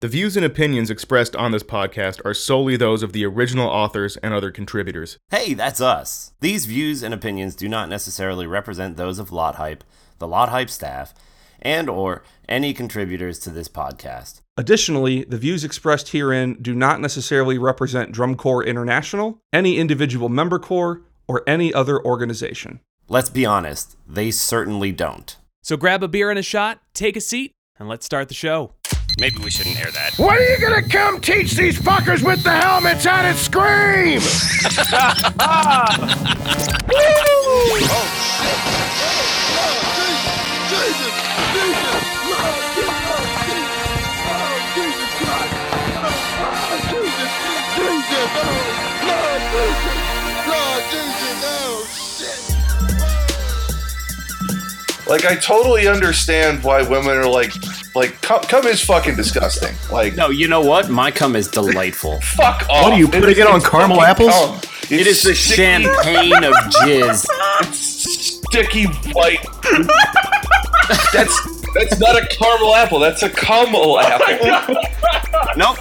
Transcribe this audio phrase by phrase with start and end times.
[0.00, 4.16] The views and opinions expressed on this podcast are solely those of the original authors
[4.22, 5.18] and other contributors.
[5.30, 6.32] Hey, that's us.
[6.40, 9.84] These views and opinions do not necessarily represent those of Lot Hype,
[10.18, 11.12] the Lot Hype staff,
[11.60, 14.40] and or any contributors to this podcast.
[14.56, 20.58] Additionally, the views expressed herein do not necessarily represent Drum Corps International, any individual member
[20.58, 22.80] corps, or any other organization.
[23.10, 25.36] Let's be honest, they certainly don't.
[25.60, 28.72] So grab a beer and a shot, take a seat, and let's start the show.
[29.18, 30.18] Maybe we shouldn't air that.
[30.18, 34.20] When are you gonna come teach these fuckers with the helmets how to scream?
[55.06, 57.52] Like I totally understand why women are like,
[57.94, 59.74] like cum, cum is fucking disgusting.
[59.90, 60.88] Like No, you know what?
[60.90, 62.20] My cum is delightful.
[62.36, 62.82] fuck off.
[62.84, 64.30] What are you, putting is- it on caramel apples?
[64.32, 64.60] cum.
[64.90, 67.26] It is the sticky- champagne of jizz.
[67.62, 69.44] It's sticky white.
[71.12, 72.98] that's that's not a caramel apple.
[72.98, 74.74] That's a caramel apple.
[75.56, 75.78] Nope.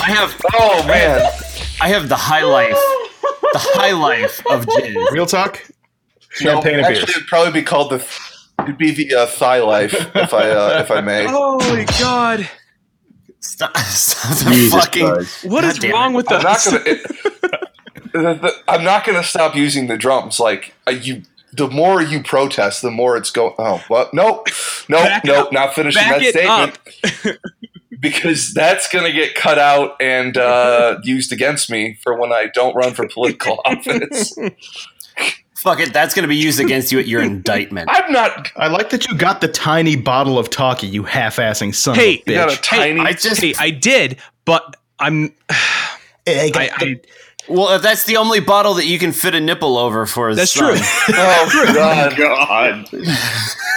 [0.00, 1.20] I have Oh man.
[1.80, 2.76] I have the high life.
[3.52, 5.10] The high life of jizz.
[5.12, 5.62] Real talk?
[6.42, 7.98] No, Champagne and actually, it'd probably be called the.
[8.62, 11.26] It'd be the uh, thigh life, if I uh, if I may.
[11.26, 12.48] Holy God!
[13.40, 15.06] Stop, stop the Jesus fucking.
[15.06, 15.44] Christ.
[15.44, 16.16] What God is wrong it.
[16.16, 16.80] with I'm not gonna.
[16.84, 17.02] It,
[18.12, 20.40] the, the, I'm not gonna stop using the drums.
[20.40, 23.54] Like uh, you, the more you protest, the more it's going.
[23.58, 24.12] Oh, what?
[24.12, 24.48] Nope,
[24.88, 25.46] nope, Back nope.
[25.46, 25.52] up.
[25.52, 26.78] Not finishing Back that
[27.14, 27.38] statement
[28.00, 32.74] because that's gonna get cut out and uh, used against me for when I don't
[32.74, 34.36] run for political office.
[35.66, 35.92] Fuck it.
[35.92, 37.88] That's gonna be used against you at your indictment.
[37.90, 38.52] I'm not.
[38.54, 42.28] I like that you got the tiny bottle of talkie, you half-assing son Hey, of
[42.28, 42.62] a You got a bitch.
[42.62, 43.00] tiny.
[43.00, 43.40] I just.
[43.40, 45.34] Hey, I did, but I'm.
[46.24, 47.00] Hey, I, I,
[47.48, 50.52] Well, if that's the only bottle that you can fit a nipple over for that's
[50.52, 50.76] son.
[50.76, 50.84] true.
[51.16, 52.16] oh god.
[52.16, 52.88] God.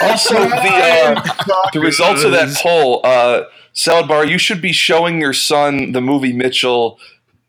[0.02, 1.22] Also, the uh,
[1.72, 6.00] the results of that poll, uh, Salad Bar, you should be showing your son the
[6.00, 7.00] movie Mitchell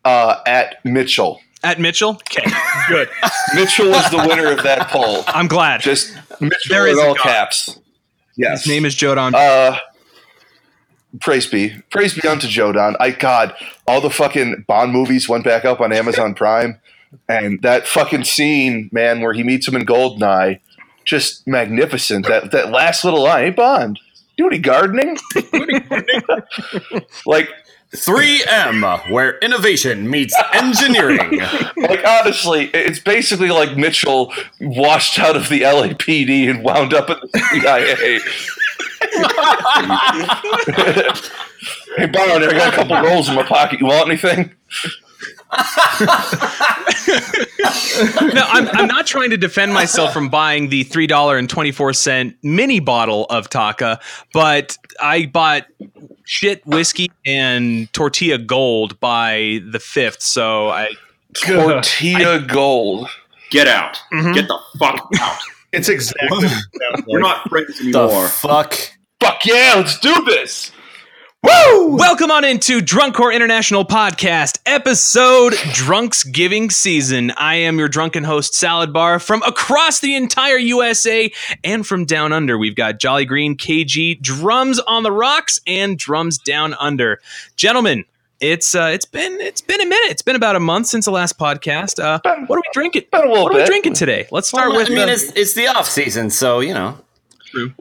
[0.04, 1.40] uh, at Mitchell.
[1.64, 2.12] At Mitchell.
[2.12, 2.50] Okay,
[2.88, 3.10] good.
[3.56, 5.24] Mitchell was the winner of that poll.
[5.28, 5.82] I'm glad.
[5.82, 7.80] Just Mitchell There in all caps.
[8.36, 8.64] Yes.
[8.64, 9.36] His name is Joe Don.
[9.36, 9.78] Uh,
[11.20, 12.96] praise be, praise be unto Joe Don.
[13.00, 13.54] I God,
[13.86, 16.80] all the fucking Bond movies went back up on Amazon Prime,
[17.28, 20.60] and that fucking scene, man, where he meets him in Goldeneye,
[21.06, 22.28] just magnificent.
[22.28, 24.00] That that last little line, hey Bond,
[24.38, 25.18] do any gardening?
[27.26, 27.50] like,
[27.96, 31.40] 3M, where innovation meets engineering.
[31.78, 37.20] like honestly, it's basically like Mitchell washed out of the LAPD and wound up at
[37.22, 38.20] the CIA.
[41.98, 43.82] hey Bond, I got a couple rolls in my pocket.
[43.82, 44.52] You want anything?
[48.34, 51.74] no, I'm, I'm not trying to defend myself from buying the three dollar and twenty
[51.74, 54.00] four cent mini bottle of Taaka,
[54.34, 55.66] but I bought
[56.26, 60.90] shit whiskey and tortilla gold by the fifth, so I
[61.34, 63.08] Tortilla Gold.
[63.50, 63.98] Get out.
[64.14, 64.34] Mhm.
[64.34, 65.38] Get the fuck out.
[65.72, 68.28] It's exactly what it sounds We're not friends the anymore.
[68.28, 68.76] fuck?
[69.22, 70.72] Fuck yeah, let's do this.
[71.44, 77.32] Welcome on into Drunk Corps International Podcast, episode Drunksgiving Season.
[77.32, 81.32] I am your drunken host, Salad Bar, from across the entire USA
[81.64, 82.58] and from down under.
[82.60, 87.20] We've got Jolly Green, KG, Drums on the Rocks, and Drums Down Under.
[87.56, 88.06] Gentlemen,
[88.40, 90.12] it's uh, it's been it's been a minute.
[90.12, 92.00] It's been about a month since the last podcast.
[92.04, 93.04] Uh, what are we drinking?
[93.12, 93.68] Been a little What are we bit.
[93.68, 94.28] drinking today?
[94.32, 94.92] Let's start Well, with.
[94.92, 97.00] I mean, uh, it's it's the off season, so you know.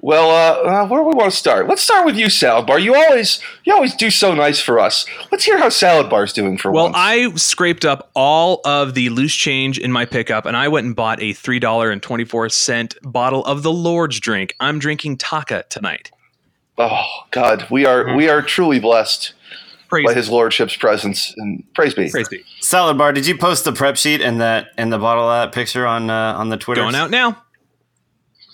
[0.00, 1.68] Well, uh, uh, where do we want to start?
[1.68, 2.78] Let's start with you, Salad Bar.
[2.78, 5.06] You always, you always do so nice for us.
[5.30, 6.96] Let's hear how Salad Bar's doing for Well, once.
[6.98, 10.96] I scraped up all of the loose change in my pickup and I went and
[10.96, 14.54] bought a $3.24 bottle of the Lord's drink.
[14.60, 16.10] I'm drinking Taaka tonight.
[16.78, 19.34] oh God, we are we are truly blessed
[19.88, 22.10] Praise, by His Lordship's presence and praise be.
[22.10, 22.44] praise be.
[22.60, 23.12] Salad bar.
[23.12, 26.08] Did you post the prep sheet and that and the bottle of that picture on
[26.10, 26.82] uh, on the Twitter?
[26.82, 27.42] Going out now.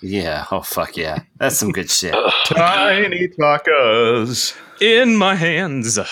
[0.07, 0.47] Yeah.
[0.53, 1.23] Oh fuck yeah.
[1.39, 2.15] That's some good shit.
[2.45, 4.57] Tiny tacos.
[4.81, 5.99] In my hands.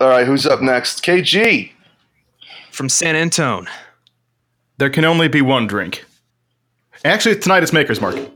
[0.00, 1.04] All right, who's up next?
[1.04, 1.72] KG.
[2.70, 3.68] From San Antone.
[4.78, 6.04] There can only be one drink.
[7.04, 8.16] Actually, tonight it's Maker's Mark.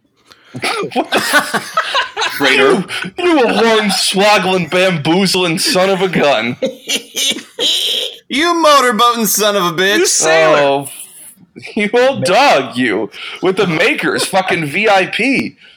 [2.38, 2.84] You,
[3.16, 6.48] you a horn swaggling bamboozling son of a gun.
[8.28, 9.98] you motorboating son of a bitch.
[10.00, 10.58] You sailor.
[10.58, 10.90] Oh,
[11.74, 13.10] You old dog, you
[13.42, 15.16] with the makers, fucking VIP.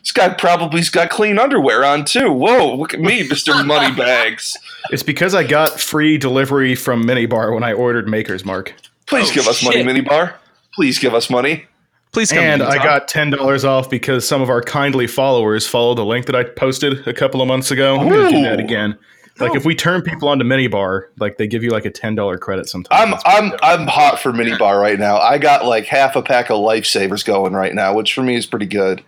[0.02, 2.32] This guy probably's got clean underwear on too.
[2.32, 4.58] Whoa, look at me, Mister Moneybags.
[4.92, 8.74] It's because I got free delivery from Minibar when I ordered Maker's Mark.
[9.06, 9.86] Please Oh, give us money, shit.
[9.88, 10.34] minibar.
[10.74, 11.66] Please give us money.
[12.12, 15.96] Please come And I got ten dollars off because some of our kindly followers followed
[15.96, 18.00] the link that I posted a couple of months ago.
[18.00, 18.98] I'm gonna do that again.
[19.40, 22.38] Like if we turn people onto Minibar, like they give you like a ten dollar
[22.38, 23.00] credit sometimes.
[23.02, 23.60] I'm I'm dope.
[23.64, 25.18] I'm hot for minibar right now.
[25.18, 28.46] I got like half a pack of lifesavers going right now, which for me is
[28.46, 29.04] pretty good.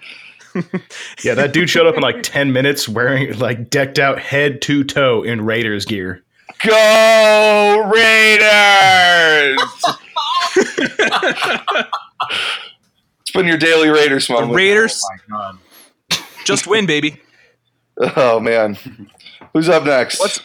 [1.24, 4.84] yeah, that dude showed up in like ten minutes wearing like decked out head to
[4.84, 6.24] toe in Raiders gear.
[6.66, 9.62] Go Raiders!
[13.22, 14.54] it's been your daily Raiders the moment.
[14.54, 15.02] Raiders.
[15.34, 15.58] Oh
[16.46, 17.22] Just win, baby.
[18.16, 18.78] Oh man,
[19.54, 20.20] who's up next?
[20.20, 20.40] What's-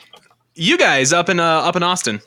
[0.55, 2.21] You guys up in uh, up in Austin.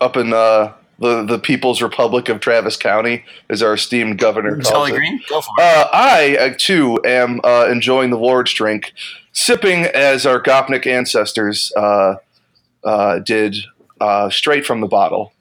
[0.00, 4.90] up in uh, the the People's Republic of Travis County, as our esteemed governor calls
[4.90, 5.62] Green, go for it.
[5.62, 8.92] Uh, I uh, too am uh, enjoying the Lord's drink,
[9.32, 12.14] sipping as our Gopnik ancestors uh,
[12.84, 13.56] uh, did,
[14.00, 15.32] uh, straight from the bottle.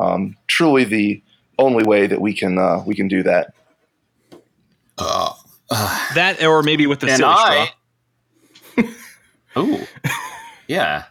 [0.00, 1.22] Um, truly, the
[1.58, 3.54] only way that we can uh, we can do that.
[6.14, 7.66] That or maybe with the and silly straw.
[9.56, 9.60] I.
[9.60, 9.86] Ooh,
[10.68, 11.04] yeah.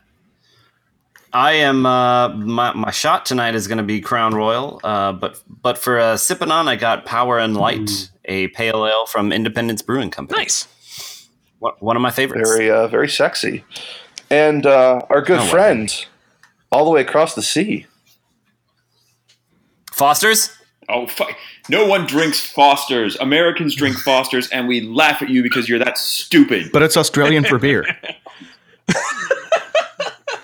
[1.31, 1.85] I am.
[1.85, 4.79] Uh, my my shot tonight is going to be Crown Royal.
[4.83, 9.05] Uh, but but for uh, sipping on, I got Power and Light, a pale ale
[9.05, 10.39] from Independence Brewing Company.
[10.41, 10.67] Nice.
[11.59, 12.49] One, one of my favorites.
[12.49, 13.63] Very uh, very sexy,
[14.31, 15.49] and uh, our good Oh, wow.
[15.51, 16.05] friend,
[16.71, 17.85] all the way across the sea.
[19.91, 20.49] Foster's.
[20.89, 21.31] Oh, fuck.
[21.69, 23.15] No one drinks Fosters.
[23.17, 26.71] Americans drink Fosters, and we laugh at you because you're that stupid.
[26.73, 27.85] But it's Australian for beer.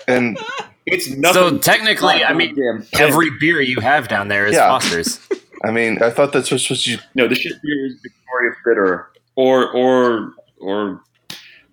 [0.08, 0.38] And
[0.86, 1.34] It's nothing.
[1.42, 4.68] So technically, I mean, Goddamn every beer you have down there is Yeah.
[4.68, 5.18] Foster's.
[5.64, 6.98] I mean, I thought that's what was you.
[7.16, 11.02] no, the shit beer is Victoria Bitter, or or or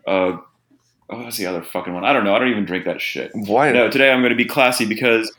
[0.07, 0.43] uh, oh,
[1.09, 2.03] what's the other fucking one?
[2.05, 2.33] I don't know.
[2.35, 3.29] I don't even drink that shit.
[3.35, 3.71] Why?
[3.71, 5.31] No, today I'm going to be classy because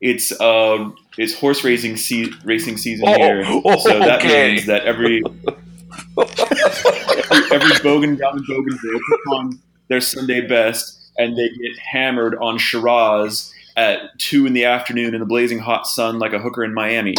[0.00, 3.44] it's uh it's horse racing se- racing season Oh, here,
[3.78, 4.52] so that okay.
[4.54, 5.22] means that every
[6.16, 12.36] every, every bogan down in Bougainville puts on their Sunday best, and they get hammered
[12.40, 16.64] on Shiraz at two in the afternoon in the blazing hot sun like a hooker
[16.64, 17.14] in Miami.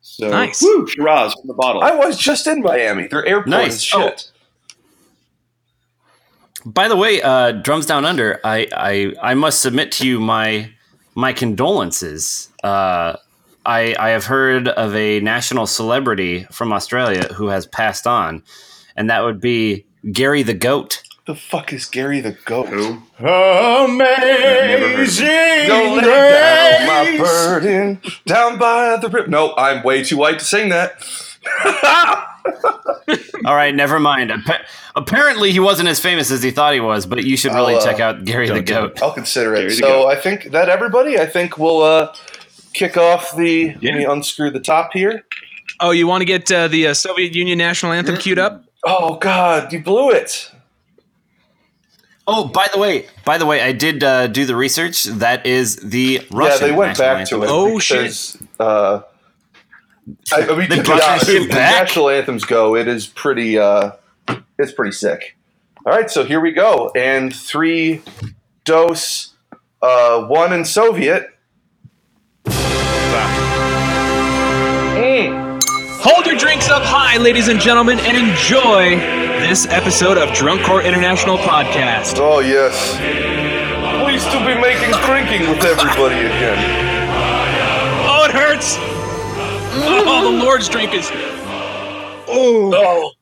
[0.00, 0.60] So Nice.
[0.62, 1.82] woo, Shiraz from the bottle.
[1.82, 3.06] I was just in Miami.
[3.08, 3.74] Their airport Nice.
[3.76, 4.30] is shit.
[6.64, 8.40] By the way, uh, drums down under.
[8.44, 10.70] I, I I must submit to you my
[11.14, 12.50] my condolences.
[12.62, 13.16] Uh,
[13.66, 18.42] I I have heard of a national celebrity from Australia who has passed on,
[18.96, 21.02] and that would be Gary the Goat.
[21.26, 22.68] The fuck is Gary the Goat?
[22.68, 23.02] Who?
[23.18, 24.08] Amazing
[25.68, 29.26] Don't lay down my burden down by the river.
[29.28, 31.04] No, I'm way too white to sing that.
[33.44, 34.30] All right, never mind.
[34.30, 34.64] Appa-
[34.96, 37.80] apparently, he wasn't as famous as he thought he was, but you should really uh,
[37.84, 39.00] check out Gary the Goat.
[39.02, 39.60] I'll consider it.
[39.60, 40.06] Gary So Goat.
[40.08, 42.14] I think that everybody, I think we'll uh,
[42.74, 43.74] kick off the.
[43.80, 43.90] Yeah.
[43.92, 45.24] Let me unscrew the top here.
[45.80, 48.64] Oh, you want to get uh, the uh, Soviet Union national anthem queued up?
[48.84, 50.50] Oh God, you blew it.
[52.30, 55.04] Oh, by the way, by the way, I did uh, do the research.
[55.04, 56.60] That is the Russian.
[56.60, 57.40] yeah, they went back anthem.
[57.40, 57.50] to it.
[57.50, 59.00] Oh, because, Uh,
[60.32, 63.58] I, I mean, They to be honest, shit national anthems go, it is pretty.
[63.58, 63.92] Uh,
[64.58, 65.36] it's pretty sick.
[65.86, 68.02] All right, so here we go, and three
[68.64, 69.34] dose,
[69.80, 71.30] uh, one in Soviet.
[74.98, 75.62] Mm.
[76.00, 78.96] Hold your drinks up high, ladies and gentlemen, and enjoy
[79.40, 82.18] this episode of Drunk Corps International Podcast.
[82.18, 82.96] Oh yes.
[84.02, 86.58] Pleased to be making drinking with everybody again.
[88.10, 88.87] Oh, it hurts!
[90.10, 91.08] Oh, the Lord's drink is.
[91.12, 93.12] Oh, Oh.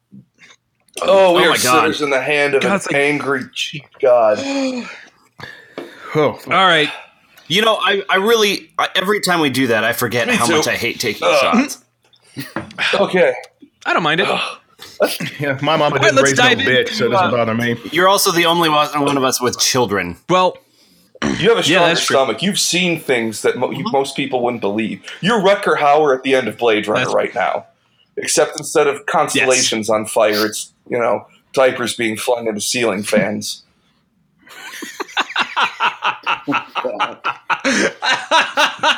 [1.03, 4.39] Oh, we Oh are sinners in the hand of God, an like- angry cheap god.
[6.15, 6.89] Oh, all right.
[7.49, 10.57] You know, I, I really I, every time we do that, I forget how too.
[10.57, 11.41] much I hate taking Ugh.
[11.41, 11.85] shots.
[13.01, 13.35] Okay.
[13.87, 14.29] I don't mind it.
[15.41, 16.59] yeah, my mama right, didn't let's raise no in.
[16.61, 17.77] bitch, so it doesn't bother me.
[17.93, 20.17] You're also the only one, one of us with children.
[20.29, 20.57] Well,
[21.23, 22.17] You have a stronger that's true.
[22.17, 22.43] stomach.
[22.43, 23.93] You've seen things that mo- you, mm-hmm.
[23.93, 25.03] most people wouldn't believe.
[25.21, 27.67] You're Rutger Hauer at the end of Blade Runner That's- right now.
[28.19, 33.63] Except instead of constellations on fire, it's, you know, diapers being flung into ceiling fans.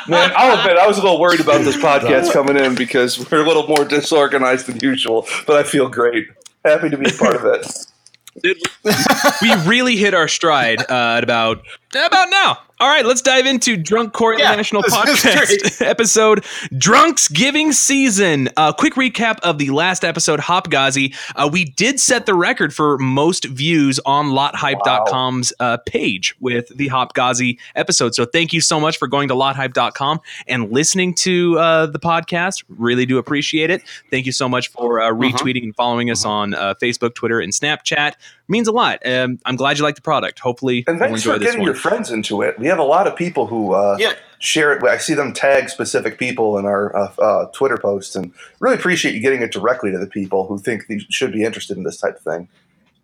[0.07, 3.43] Man, I'll admit I was a little worried about this podcast coming in because we're
[3.43, 6.27] a little more disorganized than usual, but I feel great.
[6.63, 7.65] Happy to be a part of it.
[9.41, 12.59] We really hit our stride uh, at about about now.
[12.81, 18.47] All right, let's dive into Drunk Corps Yeah, International Podcast episode Drunksgiving Season.
[18.55, 21.13] A quick recap of the last episode, Hopgazi.
[21.35, 26.87] Uh, we did set the record for most views on LotHype.com's uh, page with the
[26.87, 28.15] Hopgazi episode.
[28.15, 32.63] So thank you so much for going to LotHype.com and listening to uh, the podcast.
[32.69, 33.83] Really do appreciate it.
[34.09, 37.51] Thank you so much for uh, retweeting and following us on uh, Facebook, Twitter, and
[37.51, 38.13] Snapchat.
[38.49, 38.99] Means a lot.
[39.05, 40.39] Um, I'm glad you like the product.
[40.39, 41.65] Hopefully, And you'll thanks enjoy for this getting one.
[41.67, 42.57] your friends into it.
[42.57, 44.13] We have a lot of people who uh, Yeah.
[44.39, 44.83] share it.
[44.83, 49.13] I see them tag specific people in our uh, uh, Twitter posts, and really appreciate
[49.13, 51.97] you getting it directly to the people who think they should be interested in this
[51.97, 52.47] type of thing.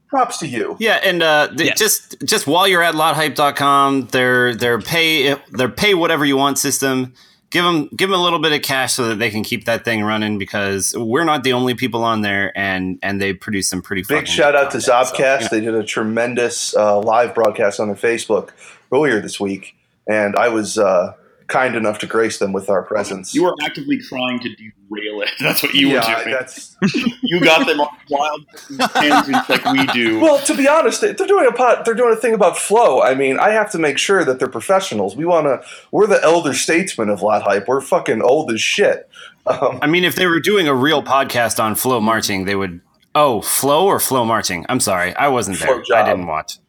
[0.07, 0.77] Props to you.
[0.79, 1.77] Yeah, and uh, th- Yes.
[1.79, 7.13] just just while you're at lothype.com, their their pay their pay whatever you want system.
[7.51, 9.85] Give them give them a little bit of cash so that they can keep that
[9.85, 13.81] thing running because we're not the only people on there, and and they produce some
[13.81, 15.49] pretty Big shout out to content, so, Zobcast.
[15.51, 18.49] They did a tremendous uh, live broadcast on their Facebook
[18.91, 19.75] earlier this week,
[20.07, 21.13] and I was uh,
[21.47, 23.33] kind enough to grace them with our presence.
[23.35, 25.29] You were actively trying to derail it.
[25.39, 26.35] That's what you yeah, were doing.
[26.35, 26.75] that's
[27.23, 28.45] You got them on wild
[28.93, 30.19] tangents like we do.
[30.19, 30.39] well.
[30.45, 31.85] To be honest, they're doing a pot.
[31.85, 33.01] They're doing a thing about flow.
[33.01, 35.15] I mean, I have to make sure that they're professionals.
[35.15, 35.61] We want to.
[35.91, 37.67] We're the elder statesmen of Lot Hype.
[37.67, 39.09] We're fucking old as shit.
[39.47, 42.81] Um, I mean, if they were doing a real podcast on flow marching, they would.
[43.13, 44.65] Oh, flow or flow marching?
[44.67, 45.67] I'm sorry, I wasn't there.
[45.67, 46.05] Flow job.
[46.05, 46.59] I didn't watch.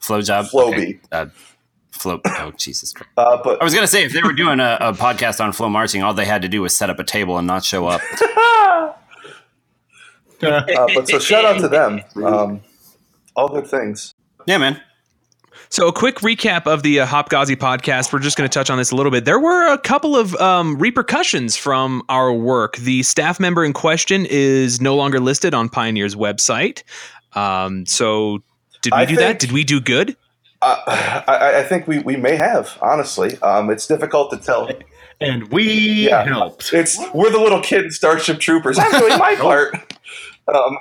[0.00, 0.46] Flow job.
[0.46, 1.00] Flow Okay.
[1.12, 1.26] Uh,
[1.96, 2.20] flow.
[2.24, 3.10] Oh Jesus Christ.
[3.16, 5.68] uh, but I was gonna say if they were doing a, a podcast on flow
[5.68, 8.00] marching, all they had to do was set up a table and not show up.
[8.22, 8.92] uh,
[10.42, 12.02] but so shout out to them.
[12.24, 12.60] Um,
[13.34, 14.14] all good things.
[14.46, 14.80] Yeah, man.
[15.68, 18.12] So, a quick recap of the uh, Hopgazi podcast.
[18.12, 19.24] We're just going to touch on this a little bit.
[19.24, 22.76] There were a couple of um, repercussions from our work.
[22.76, 26.82] The staff member in question is no longer listed on Pioneer's website.
[27.32, 28.38] Um, so,
[28.82, 29.40] did we I do that?
[29.40, 30.16] Did we do good?
[30.62, 30.76] Uh,
[31.28, 33.38] I, I think we, we may have honestly.
[33.42, 34.68] Um, it's difficult to tell.
[35.18, 36.26] And we Yeah.
[36.26, 36.74] helped.
[36.74, 38.78] It's we're the little kid in Starship Troopers.
[38.78, 39.74] I'm doing my part.
[40.46, 40.76] Um,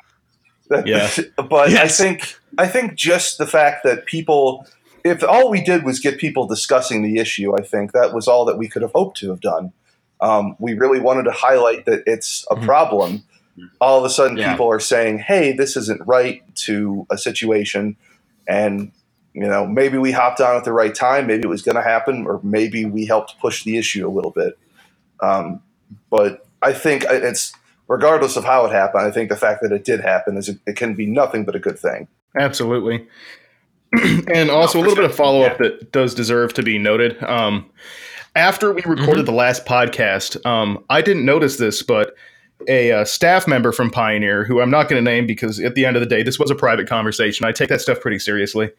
[0.85, 1.09] Yeah.
[1.37, 2.01] but Yes.
[2.01, 4.67] I think I think just the fact that people,
[5.05, 8.43] if all we did was get people discussing the issue, I think that was all
[8.43, 9.71] that we could have hoped to have done.
[10.19, 13.23] Um, we really wanted to highlight that it's a problem.
[13.79, 14.51] All of a sudden, Yeah.
[14.51, 17.95] people are saying, "Hey, this isn't right." To a situation,
[18.49, 18.91] and
[19.35, 21.27] you know, maybe we hopped on at the right time.
[21.27, 24.31] Maybe it was going to happen, or maybe we helped push the issue a little
[24.31, 24.57] bit.
[25.19, 25.61] Um,
[26.09, 27.53] but I think it's
[27.89, 29.03] regardless of how it happened.
[29.03, 31.59] I think the fact that it did happen is it can be nothing but a
[31.59, 32.07] good thing.
[32.39, 33.05] Absolutely.
[34.33, 37.21] and also a little bit of follow up that does deserve to be noted.
[37.21, 37.69] Um,
[38.37, 42.15] after we recorded the last podcast, um, I didn't notice this, but
[42.69, 45.85] a uh, staff member from Pioneer, who I'm not going to name because at the
[45.85, 47.45] end of the day, this was a private conversation.
[47.45, 48.71] I take that stuff pretty seriously.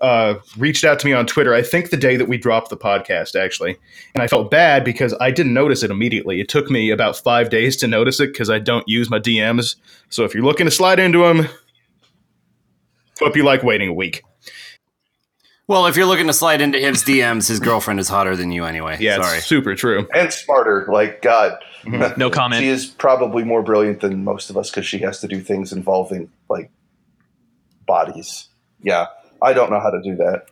[0.00, 1.54] Uh, reached out to me on Twitter.
[1.54, 3.76] I think the day that we dropped the podcast, actually,
[4.14, 6.40] and I felt bad because I didn't notice it immediately.
[6.40, 9.74] It took me about five days to notice it because I don't use my DMs.
[10.08, 11.48] So if you're looking to slide into them,
[13.18, 14.22] hope you like waiting a week.
[15.66, 18.64] Well, if you're looking to slide into his DMs, his girlfriend is hotter than you
[18.64, 18.96] anyway.
[19.00, 19.38] Yeah, Sorry.
[19.38, 20.08] it's super true.
[20.14, 21.58] And smarter, like God.
[21.84, 22.62] No comment.
[22.62, 25.72] She is probably more brilliant than most of us because she has to do things
[25.72, 26.70] involving like
[27.84, 28.48] bodies.
[28.80, 29.08] Yeah,
[29.42, 30.46] I don't know how to do that.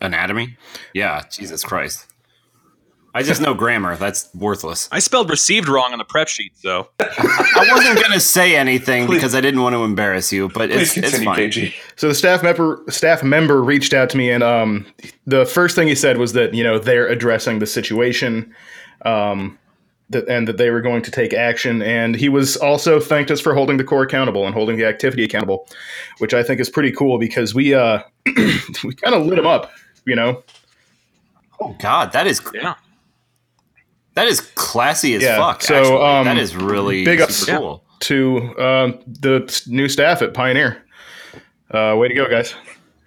[0.00, 0.56] Anatomy?
[0.94, 2.06] Yeah, Jesus Christ.
[3.14, 3.96] I just know grammar.
[3.96, 4.88] That's worthless.
[4.90, 9.06] I spelled received wrong on the prep sheet, so I wasn't going to say anything
[9.06, 11.38] because I didn't want to embarrass you, but it's, it's continue, fine.
[11.38, 11.74] KG.
[11.96, 14.86] So the staff member staff member reached out to me, and um,
[15.26, 18.50] the first thing he said was that you know they're addressing the situation,
[19.04, 19.58] um,
[20.08, 21.82] that, and that they were going to take action.
[21.82, 25.22] And he was also thanked us for holding the core accountable and holding the activity
[25.22, 25.68] accountable,
[26.16, 28.02] which I think is pretty cool because we uh
[28.84, 29.70] we kind of lit him up,
[30.06, 30.42] you know.
[31.60, 32.74] Oh, God, that is yeah.
[34.14, 35.62] that is classy as Yeah, fuck.
[35.62, 36.02] so, actually.
[36.02, 37.84] um, that is really big ups- super cool.
[38.00, 40.82] to um, the new staff at Pioneer.
[41.70, 42.54] Uh, way to go, guys!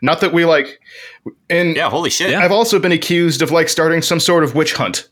[0.01, 0.79] Not that we like,
[1.49, 2.33] and Yeah, holy shit.
[2.33, 5.07] I've also been accused of like starting some sort of witch hunt.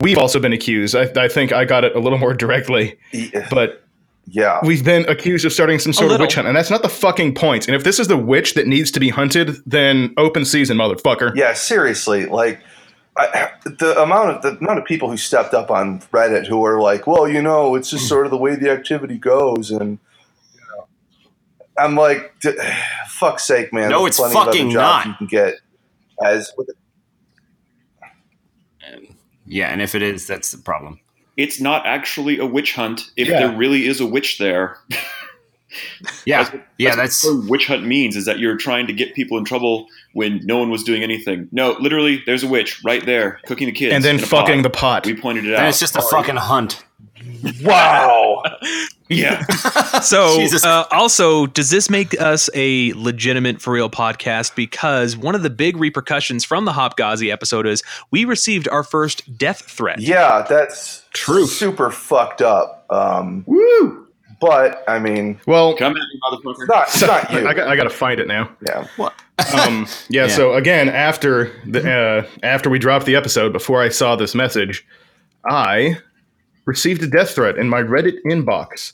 [0.00, 0.96] We've also been accused.
[0.96, 3.81] I, I think I got it a little more directly, Yeah, but
[4.26, 4.60] yeah.
[4.62, 7.34] we've been accused of starting some sort of witch hunt, and that's not the fucking
[7.34, 7.66] point.
[7.66, 11.34] And if this is the witch that needs to be hunted, then open season, motherfucker.
[11.34, 12.60] Yeah, seriously, like
[13.16, 16.80] I, the amount of the amount of people who stepped up on Reddit who are
[16.80, 19.98] like, "Well, you know, it's just sort of the way the activity goes," and
[20.54, 20.86] you know,
[21.78, 22.58] I'm like, D-
[23.08, 25.06] "Fuck's sake, man!" No, There's it's plenty of fucking jobs not.
[25.08, 25.54] You can get
[26.24, 26.70] as with
[29.46, 30.98] Yeah, and if it is, that's the problem.
[31.36, 33.38] It's not actually a witch hunt if Yeah.
[33.46, 34.78] there really is a witch there.
[36.24, 39.14] Yeah, That's what- yeah, that's that's witch hunt means is that you're trying to get
[39.14, 41.48] people in trouble when no one was doing anything.
[41.52, 44.62] No, literally, there's a witch right there cooking the kids and then fucking pot.
[44.62, 45.06] the pot.
[45.06, 45.60] We pointed it then out.
[45.60, 46.82] And it's just a fucking hunt.
[47.62, 48.42] Wow.
[49.08, 49.44] yeah.
[50.02, 54.56] So, uh, also, does this make us a legitimate for real podcast?
[54.56, 59.38] Because one of the big repercussions from the Hopgazi episode is we received our first
[59.38, 60.00] death threat.
[60.00, 61.46] Yeah, that's True.
[61.46, 62.84] super fucked up.
[62.90, 64.01] Um, Woo!
[64.42, 66.60] But I mean, Well, Come at me, motherfucker.
[66.60, 67.48] it's not, it's not you.
[67.48, 68.50] I, got, I got to find it now.
[68.66, 68.86] yeah.
[68.98, 70.28] um, yeah, Yeah.
[70.28, 74.84] So again, after the uh, after we dropped the episode, before I saw this message,
[75.48, 75.96] I
[76.66, 78.92] received a death threat in my Reddit inbox,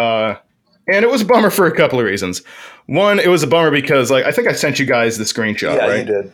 [0.00, 0.34] uh,
[0.88, 2.42] and it was a bummer for a couple of reasons.
[2.86, 5.76] One, it was a bummer because like I think I sent you guys the screenshot,
[5.76, 5.98] Yeah, right?
[6.00, 6.32] you did.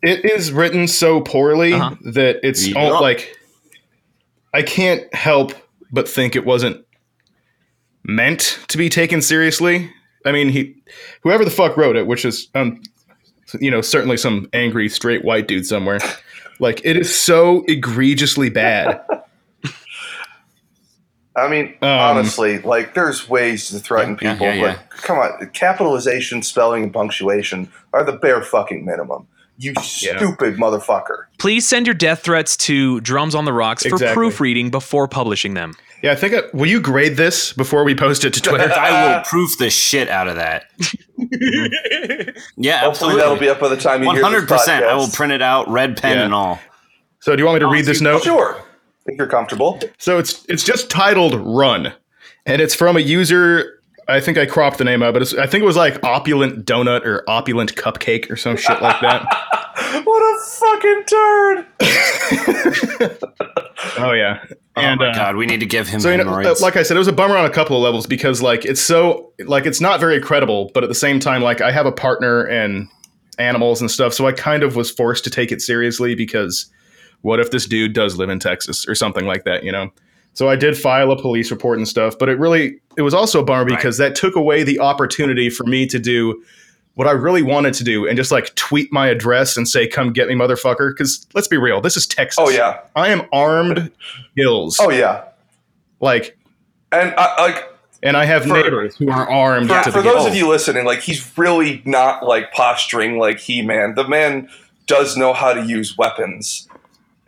[0.00, 1.96] It is written so poorly Uh-huh.
[2.12, 2.76] that it's Yup.
[2.76, 3.36] all, like
[4.54, 5.52] I can't help
[5.90, 6.84] but think it wasn't
[8.08, 9.92] meant to be taken seriously.
[10.26, 10.74] I mean, he
[11.22, 12.82] whoever the fuck wrote it, which is um
[13.60, 16.00] you know, certainly some angry straight white dude somewhere.
[16.58, 19.00] Like it is so egregiously bad.
[21.36, 24.78] I mean, Um, honestly, like there's ways to threaten Yeah, people, yeah, yeah.
[24.90, 29.28] but come on, capitalization, spelling, and punctuation are the bare fucking minimum.
[29.56, 30.16] You Yeah.
[30.18, 31.24] stupid motherfucker.
[31.38, 34.14] Please send your death threats to Drums on the Rocks for Exactly.
[34.14, 35.74] proofreading before publishing them.
[36.02, 38.70] Yeah, I think I, will you grade this before we post it to Twitter?
[38.76, 40.64] I will proof the shit out of that.
[42.56, 43.20] yeah, Hopefully absolutely.
[43.20, 44.84] that'll be up by the time you One hear hundred percent.
[44.84, 46.24] I will print it out, red pen Yeah.
[46.24, 46.60] and all.
[47.20, 48.22] so do you want me to read this note?
[48.22, 48.62] Sure,
[49.06, 49.80] if you're comfortable.
[49.98, 51.92] So it's it's just titled "Run,"
[52.46, 53.74] and it's from a user.
[54.10, 56.64] I think I cropped the name out, but it's, I think it was like opulent
[56.64, 59.26] donut or opulent cupcake or some shit like that.
[60.04, 61.66] What a fucking turd!
[63.96, 64.44] Oh yeah,
[64.78, 66.82] Oh and my uh, god, we need to give him so you know, like I
[66.82, 69.66] said, it was a bummer on a couple of levels because like it's so like
[69.66, 72.88] it's not very credible, but at the same time, like I have a partner and
[73.38, 76.70] animals and stuff, so I kind of was forced to take it seriously because
[77.22, 79.90] what if this dude does live in Texas or something like that, you know?
[80.34, 83.40] So I did file a police report and stuff, but it really it was also
[83.40, 86.40] a bummer because that took away the opportunity for me to do
[86.98, 90.12] what I really wanted to do and just like tweet my address and say, "Come
[90.12, 92.38] get me, motherfucker." Because let's be real, this is Texas.
[92.40, 93.92] Oh yeah, I am armed,
[94.34, 94.80] gills.
[94.80, 95.26] oh yeah,
[96.00, 96.36] like
[96.90, 97.64] and I, like
[98.02, 100.98] and I have For- neighbors who are armed for, for those of you listening, like
[100.98, 103.94] he's really not like posturing like he man.
[103.94, 104.48] The man
[104.88, 106.66] does know how to use weapons,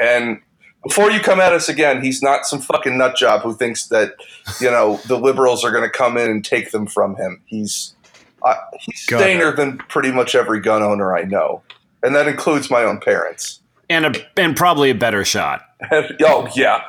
[0.01, 0.41] and
[0.83, 4.15] before you come at us again, he's not some fucking nut job who thinks that
[4.61, 7.41] you know the liberals are going to come in and take them from him.
[7.47, 7.95] He's
[8.43, 9.21] uh, he's God.
[9.21, 11.63] saner than pretty much every gun owner I know,
[12.03, 13.61] and that includes my own parents.
[13.89, 15.63] and a and probably a better shot.
[15.93, 16.83] oh yeah,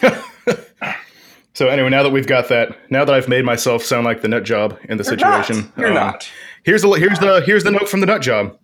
[1.56, 4.28] So anyway, now that we've got that, now that I've made myself sound like the
[4.28, 5.78] nut job in the You're situation, not.
[5.78, 6.30] You're um, not.
[6.64, 8.58] Here's the here's the here's the note from the nut job.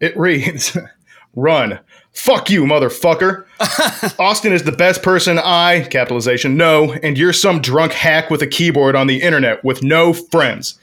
[0.00, 0.76] It reads,
[1.34, 1.80] "Run,
[2.12, 3.46] fuck you, motherfucker.
[4.18, 8.46] Austin is the best person I capitalization know, and you're some drunk hack with a
[8.46, 10.78] keyboard on the internet with no friends.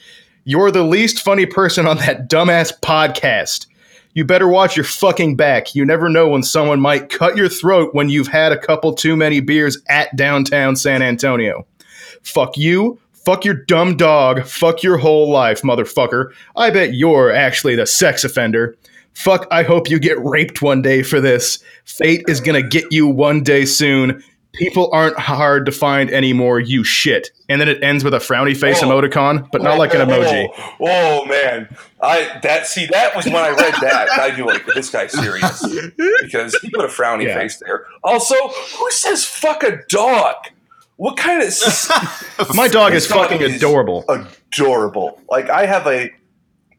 [0.45, 3.67] You're the least funny person on that dumbass podcast."
[4.15, 5.73] You better watch your fucking back.
[5.73, 9.15] You never know when someone might cut your throat when you've had a couple too
[9.15, 11.65] many beers at downtown San Antonio.
[12.21, 12.99] Fuck you.
[13.25, 14.45] Fuck your dumb dog.
[14.45, 16.27] Fuck your whole life, motherfucker.
[16.55, 18.75] I bet you're actually the sex offender.
[19.13, 21.63] Fuck, I hope you get raped one day for this.
[21.85, 24.23] Fate is gonna get you one day soon.
[24.53, 27.29] People aren't hard to find anymore, you shit.
[27.49, 28.87] And then it ends with a frowny face Oh.
[28.87, 30.47] emoticon, but not like an emoji.
[30.57, 34.65] Oh, oh, man, I that see that was when I read that I knew like
[34.75, 35.61] this guy's serious
[36.21, 37.35] because he put a frowny Yeah.
[37.39, 37.85] face there.
[38.03, 38.35] Also,
[38.77, 40.35] who says fuck a dog?
[40.97, 41.49] What kind of
[42.55, 44.05] My dog is This dog fucking is adorable.
[44.51, 45.19] adorable?
[45.29, 46.11] Like I have a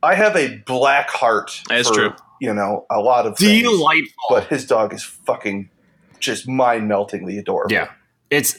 [0.02, 1.60] I have a black heart.
[1.68, 2.12] That's true.
[2.40, 4.12] You know a lot of things, Delightful.
[4.30, 5.70] but his dog is fucking
[6.24, 7.72] just mind meltingly adorable.
[7.72, 7.90] Yeah,
[8.30, 8.58] it's.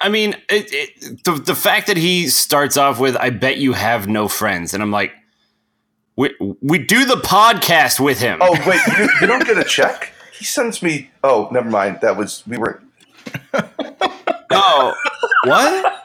[0.00, 3.72] I mean, it, it, the the fact that he starts off with "I bet you
[3.72, 5.12] have no friends," and I'm like,
[6.16, 8.38] we we do the podcast with him.
[8.40, 10.12] Oh wait, you, you don't get a check?
[10.36, 11.10] He sends me.
[11.24, 11.98] Oh, never mind.
[12.02, 12.82] That was we were.
[14.50, 14.94] Oh,
[15.44, 16.02] what?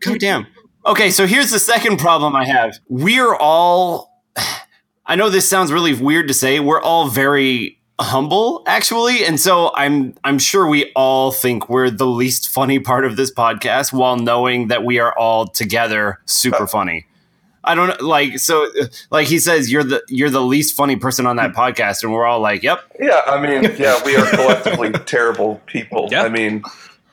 [0.00, 0.46] God damn.
[0.84, 2.78] Okay, so here's the second problem I have.
[2.88, 4.22] We're all.
[5.06, 6.60] I know this sounds really weird to say.
[6.60, 12.06] We're all very humble, actually, and so I'm I'm sure we all think we're the
[12.06, 17.06] least funny part of this podcast, while knowing that we are all together super funny.
[17.62, 18.66] I don't like so,
[19.10, 22.24] like he says, you're the you're the least funny person on that podcast, and we're
[22.24, 26.08] all like, "Yep, Yeah, I mean, yeah, we are collectively terrible people.
[26.10, 26.22] Yeah.
[26.22, 26.62] I mean,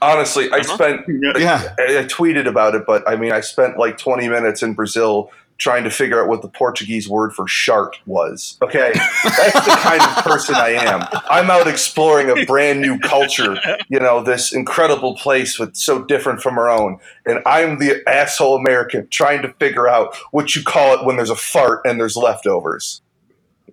[0.02, 0.76] Honestly, I Uh-huh.
[0.76, 1.02] spent
[1.40, 1.74] Yeah.
[1.80, 5.32] I, I tweeted about it, but I mean, I spent like 20 minutes in Brazil
[5.58, 8.58] trying to figure out what the Portuguese word for shark was.
[8.62, 8.92] Okay,
[9.24, 11.08] that's the kind of person I am.
[11.30, 13.58] I'm out exploring a brand new culture,
[13.90, 18.56] you know, this incredible place with so different from our own, and I'm the asshole
[18.56, 22.16] American trying to figure out what you call it when there's a fart and there's
[22.16, 23.02] leftovers.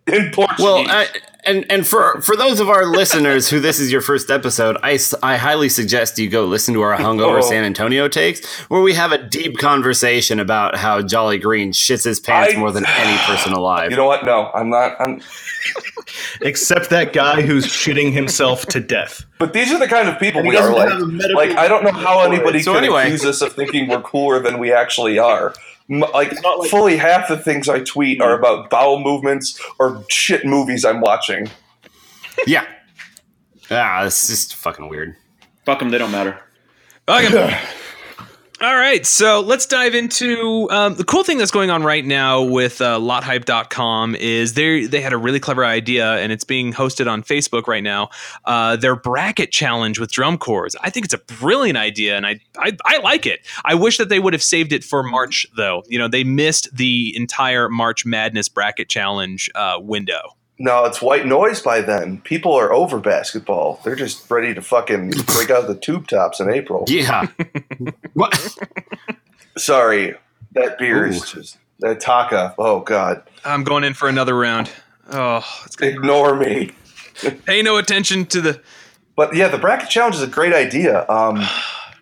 [0.07, 0.65] In Portuguese.
[0.65, 1.07] Well, I,
[1.47, 4.99] and and for for those of our listeners who this is your first episode, I,
[5.23, 7.49] I highly suggest you go listen to our hungover Oh.
[7.49, 12.21] San Antonio takes, where we have a deep conversation about how Jolly Green shits his
[12.21, 13.91] pants I- more than any person alive.
[13.91, 14.25] you know what?
[14.27, 14.97] No, I'm not.
[15.01, 15.23] I'm.
[16.43, 19.25] Except that guy who's shitting himself to death.
[19.39, 20.91] But these are the kind of people And we are like.
[20.91, 23.05] have a medical Like I don't know how anybody So can anyway.
[23.05, 25.55] accuse us of thinking we're cooler than we actually are.
[25.91, 30.05] M- Like, not like- fully half the things I tweet are about bowel movements or
[30.09, 31.49] shit movies I'm watching.
[32.47, 32.65] yeah.
[33.71, 35.17] Ah, it's just fucking weird.
[35.67, 36.39] Fuck them, they don't matter.
[37.09, 37.59] Okay.
[38.61, 42.41] All right, so let's dive into um, the cool thing that's going on right now
[42.41, 47.11] with uh, LotHype.com is they they had a really clever idea and it's being hosted
[47.11, 48.11] on Facebook right now.
[48.45, 50.69] Uh, their bracket challenge with drum corps.
[50.83, 53.45] I think it's a brilliant idea and I, I I like it.
[53.65, 55.83] I wish that they would have saved it for March though.
[55.89, 60.37] You know they missed the entire March Madness bracket challenge uh, window.
[60.59, 62.21] No, it's white noise by then.
[62.21, 63.81] People are over basketball.
[63.85, 66.85] They're just ready to fucking break out the tube tops in April.
[66.87, 67.27] Yeah.
[68.15, 68.57] what?
[69.57, 70.15] Sorry,
[70.53, 71.09] that beer Ooh.
[71.09, 72.55] is just that Taaka.
[72.57, 74.71] Oh god, I'm going in for another round.
[75.11, 76.73] Oh, it's gonna ignore me.
[77.47, 78.61] pay no attention to the.
[79.17, 81.45] But yeah, the bracket challenge is a great idea, um,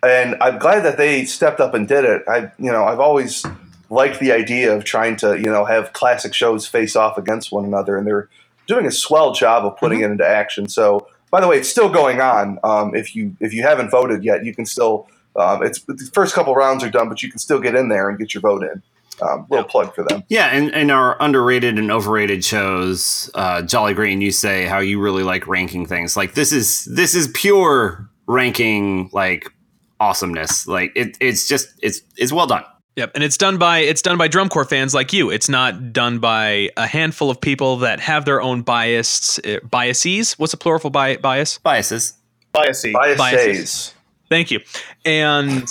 [0.01, 2.23] and I'm glad that they stepped up and did it.
[2.27, 3.45] I, you know, I've always
[3.89, 7.65] liked the idea of trying to, you know, have classic shows face off against one
[7.65, 8.29] another, and they're
[8.67, 10.67] doing a swell job of putting it into action.
[10.67, 12.59] So, by the way, it's still going on.
[12.63, 15.07] Um, if you if you haven't voted yet, you can still.
[15.35, 18.07] Um, it's the first couple rounds are done, but you can still get in there
[18.07, 18.83] and get your vote in.
[19.21, 20.23] Um, little plug for them.
[20.27, 24.99] Yeah, and in our underrated and overrated shows, uh, Jolly Green, you say how you
[24.99, 26.17] really like ranking things.
[26.17, 29.51] Like this is this is pure ranking like
[29.99, 30.67] awesomeness.
[30.67, 32.63] Like it, it's just it's it's well done.
[32.95, 35.31] Yep, and it's done by it's done by drum corps fans like you.
[35.31, 40.33] It's not done by a handful of people that have their own bias uh, biases.
[40.33, 41.57] What's a plural for bi- bias?
[41.57, 42.13] Biases.
[42.53, 42.93] Biasy.
[42.93, 43.93] Bias Biases.
[44.29, 44.59] Thank you.
[45.05, 45.67] And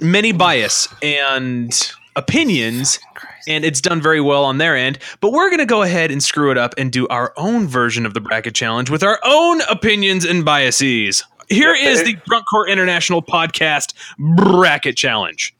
[0.00, 2.98] many bias and opinions,
[3.46, 4.98] and it's done very well on their end.
[5.20, 8.06] But we're going to go ahead and screw it up and do our own version
[8.06, 11.22] of the bracket challenge with our own opinions and biases.
[11.48, 13.92] Here is the Drunk Corps International Podcast
[14.36, 15.54] Bracket Challenge.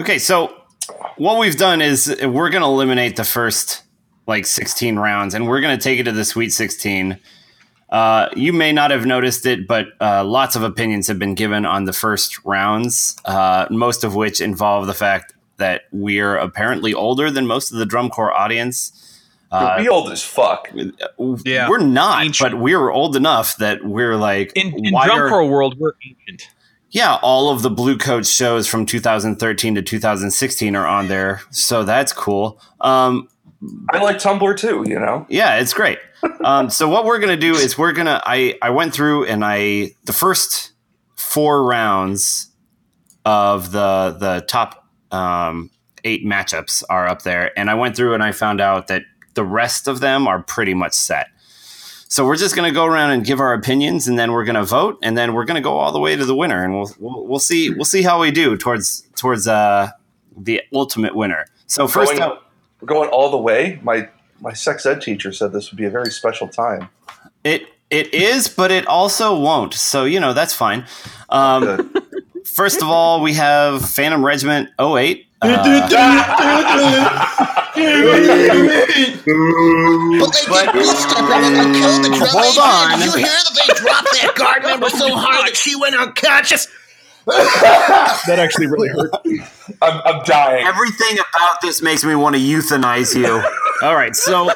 [0.00, 0.56] Okay, so
[1.16, 3.82] what we've done is we're going to eliminate the first
[4.26, 7.18] like 16 rounds and we're going to take it to the Sweet 16.
[7.90, 11.66] Uh, you may not have noticed it, but uh, lots of opinions have been given
[11.66, 17.30] on the first rounds, uh, most of which involve the fact that we're apparently older
[17.30, 18.98] than most of the drum corps audience.
[19.50, 20.72] Uh, we old as fuck.
[21.44, 21.68] Yeah.
[21.68, 22.52] We're not, Ancient.
[22.52, 26.48] but we're old enough that we're like, In, in drum corps world, we're ancient.
[26.92, 31.84] Yeah, all of the Blue Coat shows from 2013 to 2016 are on there, so
[31.84, 32.60] that's cool.
[32.82, 33.28] Um,
[33.90, 34.84] I like Tumblr too.
[34.86, 35.26] You know.
[35.28, 35.98] yeah, it's great.
[36.44, 39.92] Um, so what we're gonna do is we're gonna I I went through and I
[40.04, 40.72] the first
[41.16, 42.50] four rounds
[43.24, 45.70] of the the top um,
[46.04, 49.02] eight matchups are up there, and I went through and I found out that
[49.34, 51.28] the rest of them are pretty much set.
[52.12, 54.98] So we're just gonna go around and give our opinions, and then we're gonna vote,
[55.02, 57.38] and then we're gonna go all the way to the winner, and we'll we'll, we'll
[57.38, 59.88] see we'll see how we do towards towards uh,
[60.36, 61.46] the ultimate winner.
[61.68, 63.80] So first Going- up, We're going all the way.
[63.82, 64.10] My
[64.42, 66.90] my sex ed teacher said this would be a very special time.
[67.44, 69.72] It it is, but it also won't.
[69.72, 70.84] So you know that's fine.
[71.30, 71.94] Um,
[72.44, 75.28] first of all, we have Phantom Regiment 08.
[80.20, 82.98] But they did this stuff and then killed the drum Hold on.
[82.98, 86.68] Did you hear that they dropped that guard member so hard that she went unconscious?
[87.26, 89.10] That actually really hurt.
[89.80, 90.66] I'm, I'm dying.
[90.66, 93.42] everything about this makes me want to euthanize you.
[93.82, 94.50] all right, so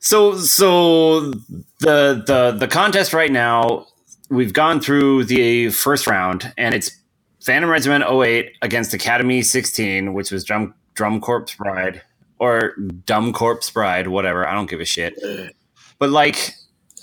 [0.00, 1.20] so so
[1.80, 3.86] the the the contest right now
[4.30, 6.90] we've gone through the first round and it's
[7.46, 12.02] Phantom Regiment 08 against Academy 16, which was Drum Drum Corpse Bride
[12.40, 14.44] or Dumb Corpse Bride, whatever.
[14.44, 15.14] I don't give a shit.
[16.00, 16.54] But like,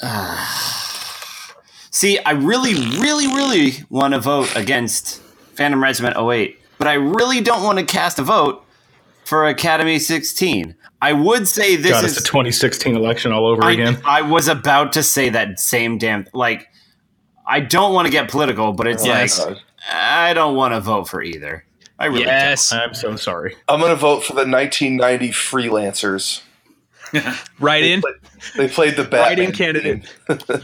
[1.91, 5.21] see, I really, really, really want to vote against
[5.53, 8.65] Phantom Regiment 08, but I really don't want to cast a vote
[9.23, 10.75] for Academy 16.
[11.01, 14.01] I would say this God, is it's the 2016 election all over I, again.
[14.03, 16.67] I was about to say that same damn like
[17.47, 19.39] I don't want to get political, but it's Yes.
[19.39, 19.57] like
[19.91, 21.65] I don't want to vote for either.
[21.99, 22.71] I really yes.
[22.73, 23.55] I'm so sorry.
[23.67, 26.41] I'm gonna vote for the 1990 freelancers.
[27.59, 28.01] Right in.
[28.57, 30.11] They played the Write-in candidate.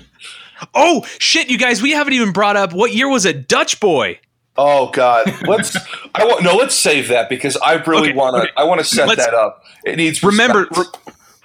[0.74, 1.82] Oh shit, you guys!
[1.82, 3.48] We haven't even brought up what year was it?
[3.48, 4.20] Dutch Boy.
[4.58, 5.78] Oh God, let's.
[6.14, 6.56] I want no.
[6.58, 8.42] Let's save that because I really Okay, want to.
[8.42, 8.52] okay.
[8.58, 9.64] I want to set Let's- that up.
[9.86, 10.22] It needs.
[10.22, 10.86] Remember, re-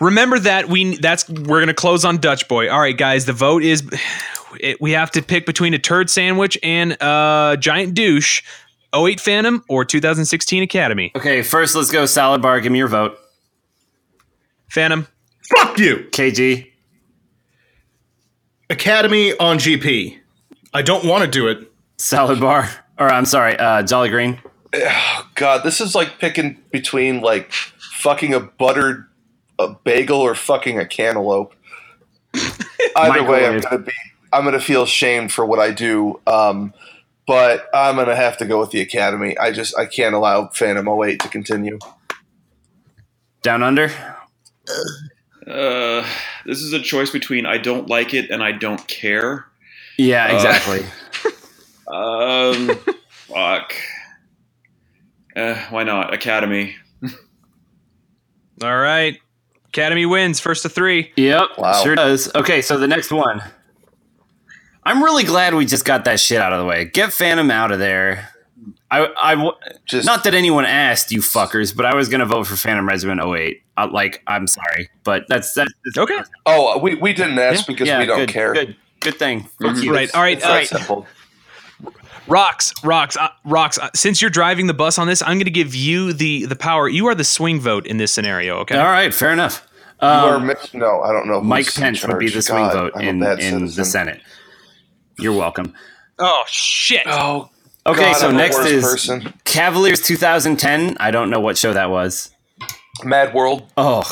[0.01, 2.69] remember that we that's we're gonna close on Dutch Boy.
[2.69, 3.25] All right, guys.
[3.27, 3.89] The vote is
[4.61, 8.43] it, we have to pick between a turd sandwich and a giant douche.
[8.95, 11.11] 08 Phantom or 2016 Academy.
[11.17, 12.61] Okay, first let's go salad bar.
[12.61, 13.19] Give me your vote.
[14.69, 15.09] Phantom.
[15.57, 16.07] Fuck you.
[16.13, 16.71] KG.
[18.71, 20.19] Academy on GP.
[20.73, 21.71] I don't want to do it.
[21.99, 22.69] Salad bar.
[22.99, 24.41] Or I'm sorry, uh, Jolly Green.
[25.35, 29.07] God, this is like picking between like fucking a buttered
[29.59, 31.55] a bagel or fucking a cantaloupe.
[32.97, 33.93] Either way, I'm gonna be.
[34.35, 36.21] I'm gonna feel shamed for what I do.
[36.27, 36.75] Um,
[37.27, 39.37] but I'm gonna have to go with the Academy.
[39.39, 41.79] I just I can't allow Phantom 08 to continue.
[43.43, 43.91] Down under.
[45.47, 46.07] Uh,
[46.47, 49.47] this is a choice between I don't like it and I don't care.
[49.99, 50.81] Yeah, Uh, exactly.
[51.87, 52.71] Um,
[53.11, 53.75] fuck.
[55.37, 56.75] Uh, why not Academy?
[58.63, 59.19] All right.
[59.67, 61.13] Academy wins first to three.
[61.17, 61.73] Yep, Wow.
[61.83, 62.35] sure does.
[62.35, 63.43] Okay, so the next one.
[64.85, 66.85] I'm really glad we just got that shit out of the way.
[66.85, 68.31] Get Phantom out of there.
[68.91, 69.53] I, I w-
[69.87, 73.21] Just not that anyone asked you fuckers, but I was gonna vote for Phantom Regiment
[73.21, 73.63] 08.
[73.77, 76.19] Uh, like, I'm sorry, but that's that's, that's Okay.
[76.47, 78.53] oh we, we didn't ask because Yeah, we don't good, care.
[78.53, 79.45] Good, good thing.
[79.61, 79.93] Fuck you.
[79.93, 80.15] Right.
[80.15, 80.37] All right.
[80.37, 81.07] It's All simple.
[82.27, 83.79] Rocks, rocks, uh, rocks.
[83.79, 86.57] Uh, since you're driving the bus on this, I'm going to give you the the
[86.57, 86.89] power.
[86.89, 88.59] You are the swing vote in this scenario.
[88.61, 88.79] Okay.
[88.79, 89.67] All right, fair enough.
[90.01, 91.41] You are Um, no, I don't know.
[91.43, 93.85] Mike Pence would be the swing God, vote I'm in, bad in the.
[93.85, 94.23] Senate.
[95.19, 95.75] You're welcome.
[96.19, 97.03] Oh shit.
[97.07, 97.51] Oh,
[97.87, 99.35] Okay, God, so I'm next is person.
[99.45, 100.97] Cavaliers 2010.
[100.99, 102.31] I don't know what show that was.
[103.05, 103.71] Mad World.
[103.77, 104.05] Oh,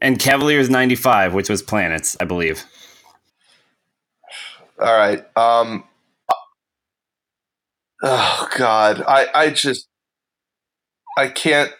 [0.00, 2.64] and Cavaliers 95, which was Planets, I believe.
[4.80, 5.24] All right.
[5.36, 5.84] Um.
[8.02, 9.88] Oh God, I I just
[11.16, 11.72] I can't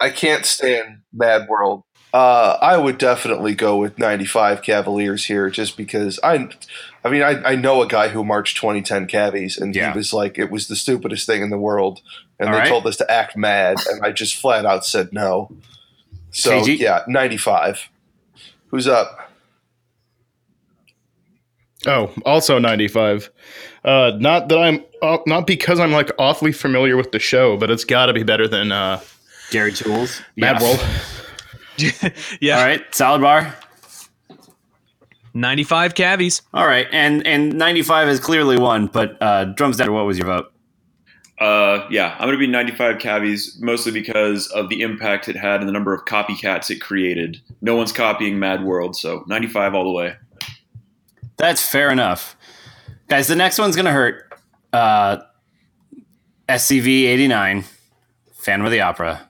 [0.00, 1.82] I can't stand Mad World.
[2.14, 6.48] Uh, I would definitely go with 95 Cavaliers here, just because I,
[7.06, 9.92] I mean, I, I know a guy who marched 2010 Cavies, and Yeah.
[9.92, 12.00] he was like, it was the stupidest thing in the world,
[12.40, 12.68] and All they right.
[12.68, 15.50] told us to act mad, and I just flat out said no.
[16.32, 16.78] So KG?
[16.78, 17.88] yeah, 95.
[18.68, 19.30] Who's up?
[21.86, 23.30] Oh, also 95.
[23.84, 27.70] Uh, not that I'm, uh, not because I'm like awfully familiar with the show, but
[27.70, 29.00] it's got to be better than uh,
[29.50, 30.20] Gary Jules.
[30.36, 30.62] Mad Yeah.
[30.68, 30.84] World.
[32.40, 32.58] yeah.
[32.58, 33.54] All right, salad bar.
[35.36, 36.42] 95 cavies.
[36.54, 39.92] All right, and and 95 is clearly one, but uh, drums down.
[39.92, 40.52] What was your vote?
[41.38, 45.68] Uh, yeah, I'm gonna be 95 cavies mostly because of the impact it had and
[45.68, 47.40] the number of copycats it created.
[47.60, 50.14] No one's copying Mad World, so 95 all the way.
[51.36, 52.34] That's fair enough,
[53.08, 53.28] guys.
[53.28, 54.32] The next one's gonna hurt.
[54.72, 55.18] Uh,
[56.48, 57.64] SCV 89,
[58.38, 59.28] Phantom of the Opera,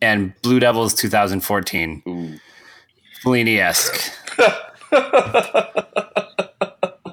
[0.00, 2.40] and Blue Devils 2014.
[3.22, 4.10] Fellini esque.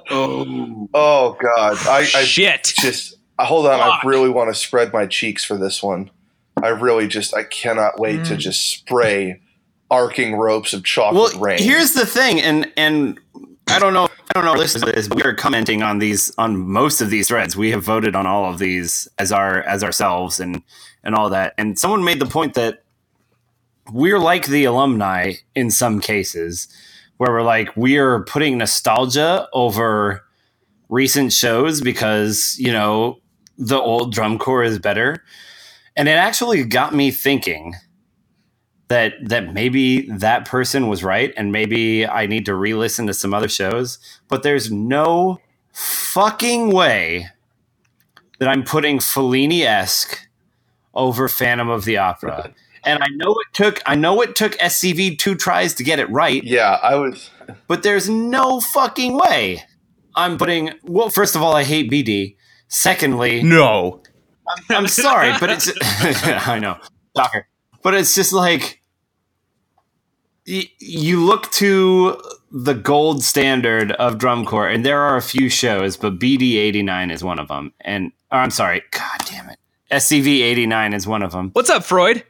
[0.10, 2.74] Oh, Oh God, I, I Shit.
[2.78, 3.80] just hold on.
[3.80, 4.06] Fuck.
[4.06, 6.10] I really want to spread my cheeks for this one.
[6.64, 8.28] I really just I cannot wait Mm.
[8.30, 9.42] to just spray
[9.92, 11.60] arcing ropes of chocolate Well, rain.
[11.60, 13.20] here's the thing, and and
[13.70, 14.58] I don't know, I don't know.
[14.58, 17.58] This is we are commenting on these on most of these threads.
[17.58, 20.62] We have voted on all of these as our as ourselves and
[21.04, 21.54] and all that.
[21.58, 22.84] And someone made the point that
[23.92, 26.68] we're like the alumni in some cases,
[27.18, 30.24] where we're like we're putting nostalgia over
[30.90, 33.20] recent shows because you know
[33.58, 35.24] the old drum corps is better.
[35.96, 37.76] And it actually got me thinking
[38.88, 43.34] that that maybe that person was right and maybe I need to re-listen to some
[43.34, 43.98] other shows,
[44.28, 45.40] but there's no
[45.74, 47.28] fucking way
[48.40, 50.28] that I'm putting Fellini-esque
[50.94, 52.54] over Phantom of the Opera.
[52.86, 56.10] And I know it took I know it took SCV two tries to get it
[56.10, 57.30] right, yeah, I was.
[57.68, 59.64] but there's no fucking way
[60.16, 62.36] I'm putting well first of all I hate BD.
[62.68, 64.02] Secondly, No.
[64.70, 65.72] I'm sorry, but it's
[66.48, 66.78] I know,
[67.18, 67.48] shocker.
[67.84, 68.82] But it's just like
[70.48, 72.22] y- you look to
[72.52, 76.84] the gold standard of drum corps, and there are a few shows, but BD eighty
[76.84, 77.74] nine is one of them.
[77.82, 79.58] And or I'm sorry, God damn it,
[79.92, 81.50] SCV eighty nine is one of them.
[81.54, 82.24] What's up, Freud?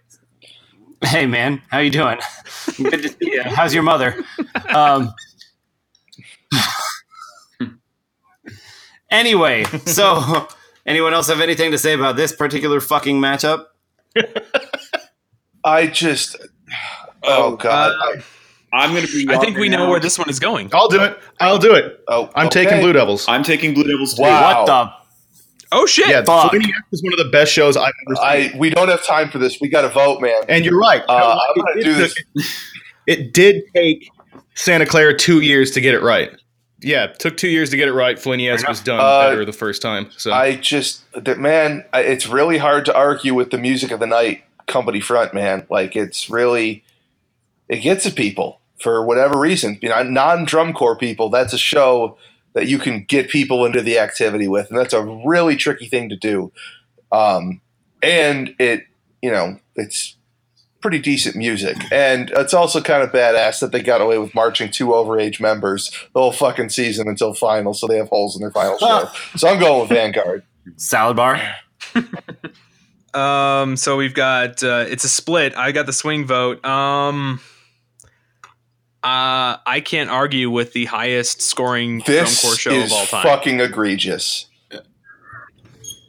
[1.06, 2.18] Hey man, how you doing?
[2.78, 3.44] Good to see you.
[3.44, 4.24] How's your mother?
[4.74, 5.14] Um,
[9.12, 10.48] Anyway, so
[10.86, 13.66] anyone else have anything to say about this particular fucking matchup?
[15.64, 16.36] I just.
[17.24, 17.94] Oh God.
[17.94, 18.22] Uh,
[18.74, 19.32] I'm going to be.
[19.34, 19.90] I think we know now.
[19.90, 20.70] where this one is going.
[20.74, 21.18] I'll do it.
[21.40, 22.04] I'll do it.
[22.10, 22.66] oh, I'm okay.
[22.66, 23.26] taking Blue Devils.
[23.30, 24.24] I'm taking Blue Devils too.
[24.24, 24.66] Wow.
[24.66, 25.05] What the?
[25.76, 26.08] Oh shit!
[26.08, 26.52] yeah, fuck.
[26.52, 28.26] Fellini is one of the best shows I've ever seen.
[28.56, 29.60] I we don't have time for this.
[29.62, 30.42] We got to vote, man.
[30.50, 31.04] and you're right.
[31.08, 32.62] Uh, I'm gonna It- do it- this.
[33.08, 34.10] It did take
[34.56, 36.32] Santa Clara two years to get it right.
[36.82, 38.18] Yeah, it took two years to get it right.
[38.18, 40.10] Flinies was done Uh, better the first time.
[40.18, 44.00] So I just that man, I- it's really hard to argue with the music of
[44.00, 45.68] the night company front, man.
[45.70, 46.84] Like it's really
[47.70, 49.78] it gets at people for whatever reason.
[49.82, 52.18] You know, non drum corps people, that's a show
[52.56, 56.10] that you can get people into the activity with, and that's a really tricky thing
[56.10, 56.52] to do.
[57.12, 57.62] Um,
[58.02, 58.86] and it,
[59.22, 60.16] you know, it's
[60.82, 64.72] pretty decent music, and it's also kind of badass that they got away with marching
[64.72, 68.52] two overage members the whole fucking season until finals, so they have holes in their
[68.52, 69.10] final show.
[69.36, 70.44] So I'm going with Vanguard.
[70.78, 71.40] Salad bar.
[73.16, 75.56] Um, so we've got uh, it's a split.
[75.56, 76.64] I got the swing vote.
[76.66, 77.40] Um,
[79.06, 83.06] uh, I can't argue with the highest scoring drum This corps show is of all
[83.06, 83.24] time.
[83.24, 84.48] fucking egregious.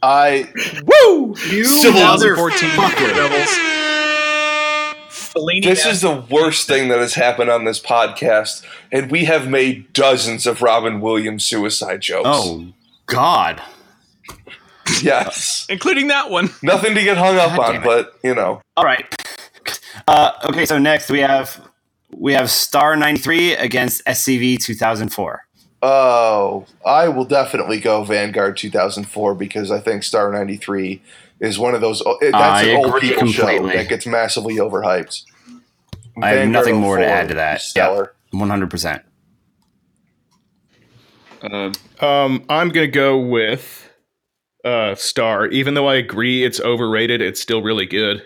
[0.02, 0.50] I
[0.84, 1.36] Woo!
[1.36, 2.70] Civil 2014.
[3.14, 3.48] Devils.
[5.10, 9.46] Fellini this is the worst thing that has happened on this podcast, and we have
[9.46, 12.28] made dozens of Robin Williams suicide jokes.
[12.30, 12.72] Oh
[13.04, 13.60] God.
[15.02, 16.48] yes, including that one.
[16.62, 19.04] nothing to get hung up God on, but you know, All right.
[20.08, 21.60] Uh, okay, so next we have
[22.16, 25.46] we have Star ninety three against SCV two thousand four.
[25.82, 31.02] oh, I will definitely go Vanguard 2004 because I think Star 93
[31.38, 32.02] is one of those.
[32.04, 35.22] oh, That's I an old agree people show that gets massively overhyped.
[36.22, 37.60] I have Vanguard nothing more to add to that.
[37.60, 38.14] Stellar.
[38.30, 39.02] One hundred percent.
[41.42, 43.90] Uh, um, I'm gonna go with
[44.64, 45.46] uh, Star.
[45.48, 48.22] Even though I agree it's overrated, it's still really good.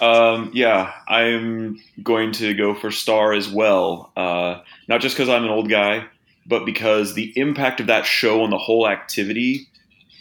[0.00, 4.12] Um, yeah, I'm going to go for Star as well.
[4.16, 6.06] Uh, not just because I'm an old guy,
[6.46, 9.68] but because the impact of that show on the whole activity,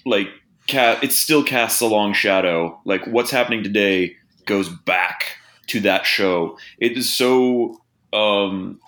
[0.05, 0.27] like,
[0.69, 2.79] ca- it still casts a long shadow.
[2.85, 6.57] Like, what's happening today goes back to that show.
[6.77, 7.81] It is so,
[8.13, 8.79] um,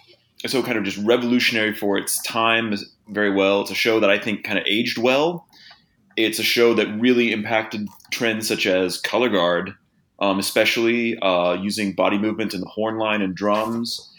[0.45, 2.75] so kind of just revolutionary for its time
[3.07, 3.61] very well.
[3.61, 5.47] It's a show that I think kind of aged well.
[6.17, 9.73] It's a show that really impacted trends such as color guard
[10.23, 14.09] um, especially uh, using body movement in the horn line and drums.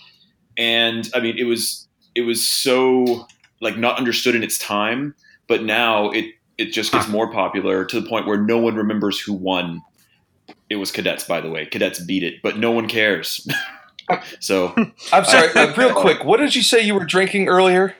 [0.58, 3.26] And I mean, it was it was so
[3.62, 5.14] like not understood in its time,
[5.48, 6.26] but now it
[6.58, 9.80] it just gets more popular to the point where no one remembers who won.
[10.68, 11.64] It was cadets, by the way.
[11.64, 13.48] Cadets beat it, but no one cares.
[14.40, 14.74] so
[15.10, 16.22] I'm sorry, uh, real quick.
[16.22, 17.96] What did you say you were drinking earlier?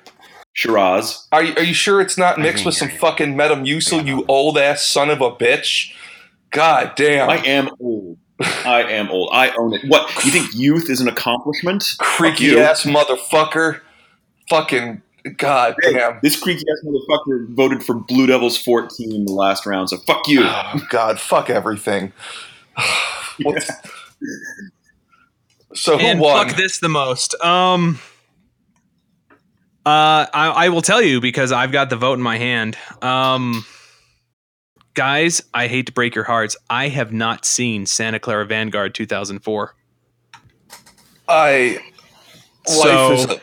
[0.52, 2.98] Shiraz, Are you, are you sure it's not mixed can with some you.
[2.98, 5.92] fucking Metamucil, you old ass son of a bitch?
[6.54, 7.28] God damn.
[7.28, 8.16] I am old.
[8.40, 9.30] I am old.
[9.32, 9.82] I own it.
[9.88, 10.54] What you think?
[10.54, 11.82] Youth is an accomplishment?
[11.98, 12.60] Fuck creaky you.
[12.60, 13.80] ass motherfucker.
[14.48, 15.02] Fucking
[15.36, 16.20] god damn.
[16.22, 19.90] This creaky ass motherfucker voted for Blue Devils 14 in the last round.
[19.90, 20.42] So fuck you.
[20.44, 22.12] Oh god, fuck everything.
[23.42, 23.70] What's-
[25.74, 26.46] so who and won?
[26.46, 27.34] fuck this the most.
[27.42, 27.98] Um,
[29.84, 32.78] uh, I, I will tell you because I've got the vote in my hand.
[33.02, 33.64] Um,
[34.94, 36.57] guys, I hate to break your hearts.
[36.70, 39.74] I have not seen Santa Clara Vanguard 2004.
[41.28, 41.78] I
[42.66, 43.40] So- is a,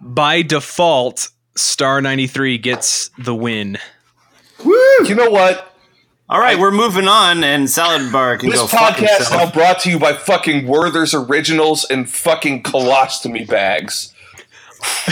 [0.00, 3.78] By default, Star 93 gets the win.
[4.64, 5.70] You know what?
[6.28, 9.50] All right, we're moving on, and Salad Bar can This go fuck podcast is now
[9.50, 14.12] brought to you by fucking Werther's Originals and fucking colostomy bags.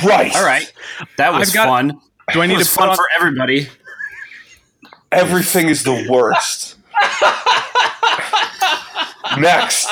[0.05, 0.35] Right.
[0.35, 0.70] All right,
[1.18, 2.01] that was got- fun.
[2.33, 2.96] Do I need was to put fun on?
[2.96, 3.68] for everybody.
[5.12, 6.77] Everything is the worst.
[9.38, 9.88] Next.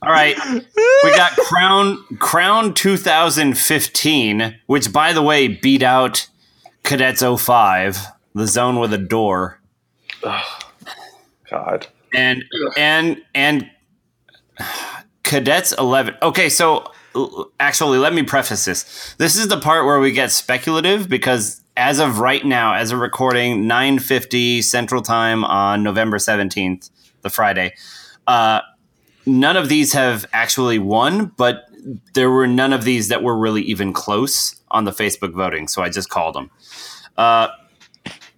[0.00, 6.28] All right, we got Crown Crown 2015, which by the way beat out
[6.84, 7.98] Cadets 05,
[8.34, 9.60] the zone with a door,
[11.50, 11.88] God.
[12.14, 12.44] and
[12.76, 13.68] and and
[15.24, 16.14] Cadets 11.
[16.22, 16.84] Okay, so
[17.58, 19.14] actually, let me preface this.
[19.18, 22.96] This is the part where we get speculative because as of right now, as a
[22.96, 26.90] recording, 9:50 Central Time on November 17th,
[27.22, 27.74] the Friday.
[28.26, 28.60] Uh,
[29.26, 31.64] none of these have actually won, but
[32.14, 35.82] there were none of these that were really even close on the Facebook voting, so
[35.82, 36.50] I just called them.
[37.16, 37.48] Uh,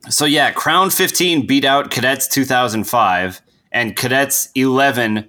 [0.08, 3.40] so yeah, Crown 15 beat out Cadets 2005,
[3.72, 5.28] and Cadets 11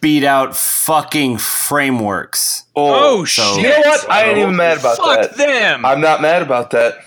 [0.00, 2.64] beat out fucking Frameworks.
[2.76, 3.62] Oh, so- shit!
[3.64, 4.10] You know what?
[4.10, 5.28] I ain't even mad about Fuck that.
[5.30, 5.84] Fuck them.
[5.84, 6.98] I'm not mad about that.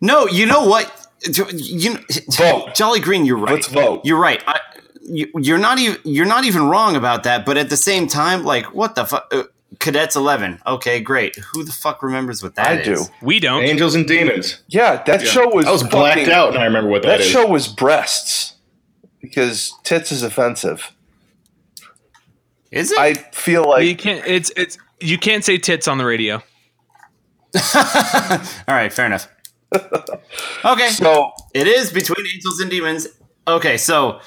[0.00, 1.06] No, you know what?
[1.52, 1.98] You
[2.36, 2.74] Vote.
[2.74, 3.54] Jolly Green, you're right.
[3.54, 4.02] Let's vote.
[4.04, 4.42] You're right.
[4.46, 4.60] I,
[5.02, 7.44] you, you're not even you're not even wrong about that.
[7.44, 9.26] But at the same time, like, what the fuck?
[9.32, 9.44] Uh,
[9.80, 10.60] Cadets Eleven.
[10.66, 11.36] Okay, great.
[11.36, 13.08] Who the fuck remembers what that I is?
[13.08, 13.14] do.
[13.20, 13.64] We don't.
[13.64, 14.62] Angels and Demons.
[14.68, 15.66] Yeah, that show was.
[15.66, 17.26] I was blacked fucking- out, and I remember what That that is.
[17.26, 18.54] show was breasts
[19.20, 20.92] because tits is offensive.
[22.70, 22.98] Is it?
[22.98, 24.26] I feel like you can't.
[24.26, 26.42] It's it's you can't say tits on the radio.
[27.74, 29.28] All right, fair enough.
[30.64, 31.32] okay, so.
[31.54, 33.08] it is between Angels and Demons.
[33.46, 34.20] Okay, so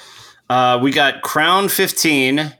[0.50, 2.52] uh, we got Crown 15,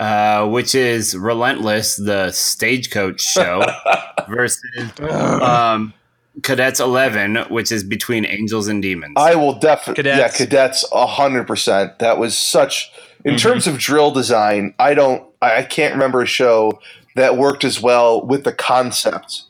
[0.00, 3.64] uh, which is Relentless, the stagecoach show,
[4.28, 4.62] versus
[5.00, 5.94] um,
[6.42, 9.14] Cadets 11, which is between Angels and Demons.
[9.16, 10.04] I will definitely.
[10.04, 10.86] Yeah, Cadets.
[10.90, 11.98] cadets, hundred percent.
[11.98, 12.90] That was such.
[13.24, 15.22] In terms of drill design, I don't.
[15.40, 16.80] I I can't remember a show
[17.14, 19.42] that worked as well with the concept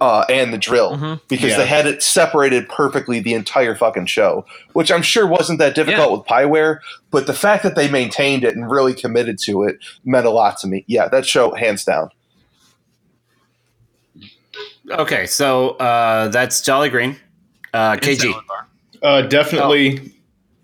[0.00, 1.58] uh, and the drill because Yeah.
[1.58, 6.08] they had it separated perfectly the entire fucking show, which I'm sure wasn't that difficult
[6.10, 6.16] Yeah.
[6.16, 6.78] with Pyware,
[7.10, 10.58] But the fact that they maintained it and really committed to it meant a lot
[10.58, 10.84] to me.
[10.86, 12.10] Yeah, that show, hands down.
[14.90, 17.16] okay, so uh, that's Jolly Green.
[17.72, 18.32] Uh, KG.
[19.02, 20.12] Uh, definitely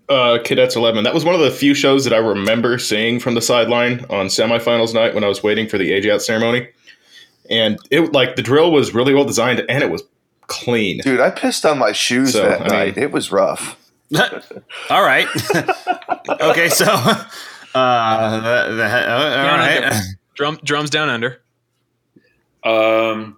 [0.08, 1.04] uh, Cadets 11.
[1.04, 4.26] That was one of the few shows that I remember seeing from the sideline on
[4.26, 6.68] semifinals night when I was waiting for the age out ceremony.
[7.50, 10.02] And it like the drill was really well designed and it was
[10.46, 10.98] clean.
[11.02, 12.98] Dude, I pissed on my shoes So, that I mean- night.
[12.98, 13.76] It was rough.
[14.90, 15.26] all right.
[16.40, 19.82] okay, so uh, the, the, uh, all Down right.
[19.84, 19.96] under.
[20.34, 21.40] Drum drums down under.
[22.64, 23.36] Um,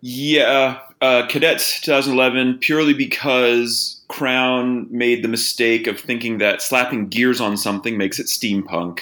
[0.00, 7.40] yeah, uh, Cadets 2011, purely because Crown made the mistake of thinking that slapping gears
[7.40, 9.00] on something makes it steampunk.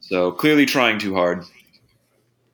[0.00, 1.44] So clearly trying too hard.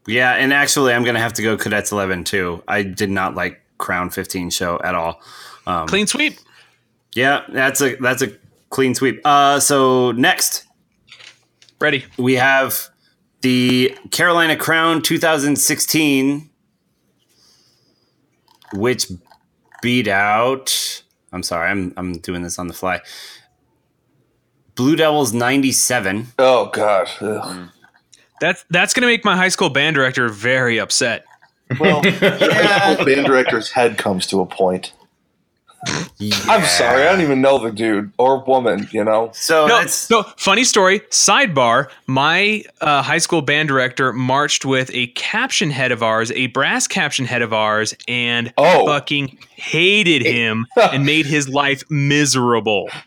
[0.06, 2.62] Yeah, and actually, I'm gonna have to go Cadets 11 too.
[2.68, 5.20] I did not like Crown 15 show at all.
[5.66, 6.38] Um, Clean sweep.
[7.14, 8.32] Yeah, that's a that's a
[8.70, 9.20] clean sweep.
[9.24, 10.64] Uh, so next
[11.80, 12.04] Ready.
[12.18, 12.88] we have
[13.40, 16.50] the Carolina Crown 2016,
[18.74, 19.10] which
[19.82, 21.02] beat out.
[21.32, 23.00] I'm sorry, I'm I'm doing this on the fly.
[24.74, 26.28] Blue Devils 97.
[26.38, 27.42] Oh gosh, Ugh.
[27.42, 27.72] Mm.
[28.40, 31.24] That's that's gonna make my high school band director very upset.
[31.80, 34.92] Well, the band director's head comes to a point.
[36.48, 38.88] I'm sorry, I don't even know the dude or woman.
[38.92, 40.22] You know, So No, that's no.
[40.36, 41.00] Funny story.
[41.10, 46.46] Sidebar: My uh, high school band director marched with a caption head of ours, a
[46.48, 48.86] brass caption head of ours, and Oh.
[48.86, 52.88] fucking hated him and made his life miserable.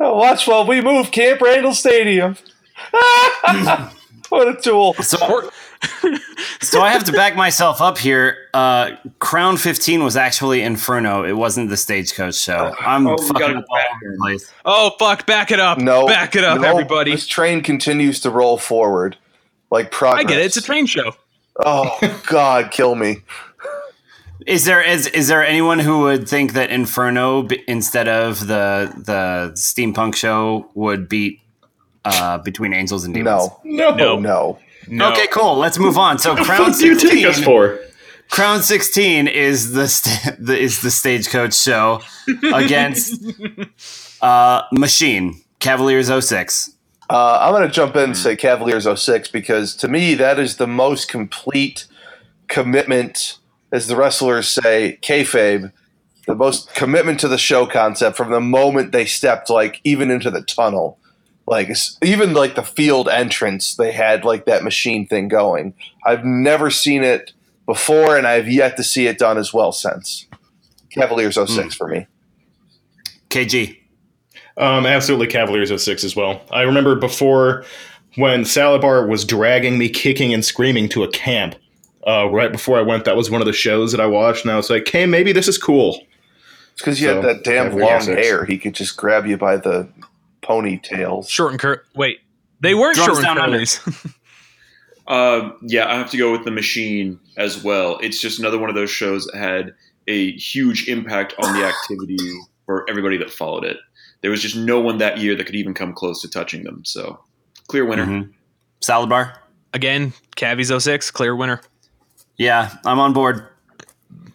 [0.00, 2.34] Oh, watch while we move Camp Randall Stadium.
[4.30, 4.94] what a tool!
[4.94, 5.50] so,
[6.62, 8.36] so I have to back myself up here.
[8.54, 11.24] Uh, Crown 15 was actually Inferno.
[11.24, 12.74] It wasn't the Stagecoach show.
[12.80, 14.52] I'm Oh, we fucking gotta all go over the place.
[14.64, 15.26] Oh fuck!
[15.26, 15.78] Back it up.
[15.78, 17.12] No, back it up, no, everybody.
[17.12, 19.16] This train continues to roll forward,
[19.70, 20.24] like progress.
[20.24, 20.44] I get it.
[20.46, 21.12] It's a train show.
[21.64, 23.18] Oh God, kill me!
[24.46, 28.90] Is there is is there anyone who would think that Inferno b- instead of the
[28.96, 31.40] the steampunk show would beat
[32.06, 33.48] uh, between Angels and Demons?
[33.64, 33.94] No, No.
[33.94, 34.18] No.
[34.18, 34.58] no.
[34.90, 35.12] No.
[35.12, 35.56] Okay, cool.
[35.56, 36.18] Let's move on.
[36.18, 37.78] So Crown What do you take us 16, for?
[38.28, 42.00] Crown 16 is the, st- the is the stagecoach show
[42.54, 43.22] against
[44.20, 46.74] uh, Machine Cavaliers 06.
[47.08, 50.56] Uh, I'm going to jump in and say Cavaliers 06 because to me that is
[50.56, 51.86] the most complete
[52.46, 53.38] commitment,
[53.72, 55.72] as the wrestlers say, kayfabe,
[56.26, 60.30] the most commitment to the show concept from the moment they stepped, like even into
[60.30, 60.99] the tunnel,
[61.50, 61.68] like
[62.02, 65.74] even like the field entrance, they had like that machine thing going.
[66.06, 67.32] I've never seen it
[67.66, 70.26] before, and I've yet to see it done as well since.
[70.90, 72.06] Cavaliers 06 for me.
[73.28, 73.76] KG.
[74.56, 76.40] Um, absolutely Cavaliers 06 as well.
[76.50, 77.64] I remember before
[78.16, 81.54] when Salad Bar was dragging me kicking and screaming to a camp.
[82.06, 84.50] Uh, right before I went, that was one of the shows that I watched, and
[84.52, 86.00] I was like, "Hey, maybe this is cool."
[86.72, 88.44] It's because you So, had that damn long hair.
[88.46, 89.86] He could just grab you by the
[90.42, 91.28] ponytails.
[91.28, 91.82] Short and cur.
[91.94, 92.20] Wait,
[92.60, 94.14] they weren't Drums short and down curlies.
[95.06, 97.98] Uh, yeah, I have to go with the machine as well.
[98.02, 99.74] It's just another one of those shows that had
[100.06, 102.18] a huge impact on the activity
[102.66, 103.76] for everybody that followed it.
[104.22, 106.84] There was just no one that year that could even come close to touching them.
[106.84, 107.20] So,
[107.68, 108.06] clear winner.
[108.06, 108.30] Mhm.
[108.80, 109.40] Salad Bar.
[109.72, 111.60] Again, Cavies 06, clear winner.
[112.36, 113.46] Yeah, I'm on board.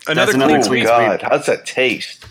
[0.07, 0.83] Another another clean Oh Sweet.
[0.85, 2.25] God, how's that taste?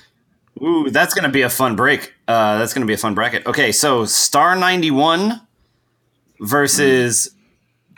[0.62, 2.13] Ooh, that's going to be a fun break.
[2.26, 3.46] Uh, that's going to be a fun bracket.
[3.46, 5.40] Okay, so Star 91
[6.40, 7.34] versus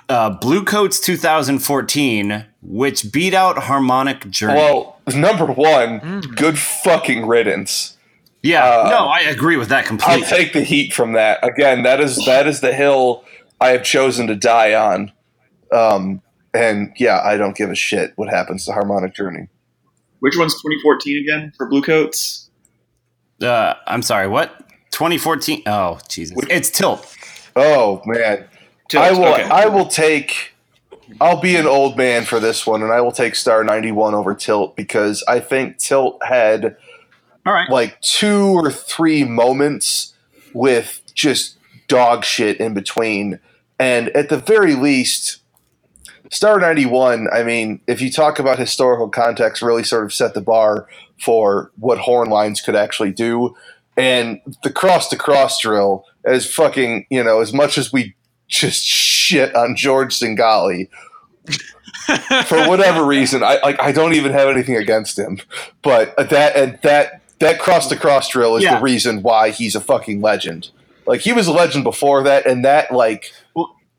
[0.08, 4.54] uh, Blue Coats 2014, which beat out Harmonic Journey.
[4.54, 6.36] Well, number one, Mm.
[6.36, 7.96] good fucking riddance.
[8.42, 10.22] Yeah, Uh, no, I agree with that completely.
[10.24, 11.38] I'll take the heat from that.
[11.42, 13.24] Again, that is that is the hill
[13.60, 15.10] I have chosen to die on.
[15.72, 16.22] Um,
[16.54, 19.48] and yeah, I don't give a shit what happens to Harmonic Journey.
[20.20, 22.45] Which one's 2014 again for Bluecoats?
[23.42, 24.58] Uh, I'm sorry, what?
[24.90, 25.62] 2014?
[25.66, 26.36] Oh, Jesus.
[26.48, 27.14] It's Tilt.
[27.54, 28.46] Oh man,
[28.88, 29.24] Tilt, I will.
[29.34, 29.42] okay.
[29.44, 30.52] I will take.
[31.20, 34.14] I'll be an old man for this one, and I will take Star ninety one
[34.14, 36.76] over Tilt because I think Tilt had
[37.46, 37.70] All right.
[37.70, 40.14] like two or three moments
[40.52, 41.56] with just
[41.88, 43.38] dog shit in between.
[43.78, 45.38] And at the very least,
[46.30, 50.40] Star 91, I mean, if you talk about historical context, really sort of set the
[50.40, 50.88] bar
[51.20, 53.54] for what horn lines could actually do.
[53.96, 58.14] And the cross to cross drill, as fucking, you know, as much as we
[58.48, 60.88] just shit on George Zingali,
[62.46, 65.38] for whatever reason, I like I don't even have anything against him,
[65.82, 68.76] but that and that that cross to cross drill is Yeah.
[68.76, 70.70] the reason why he's a fucking legend.
[71.06, 73.32] Like he was a legend before that, and that like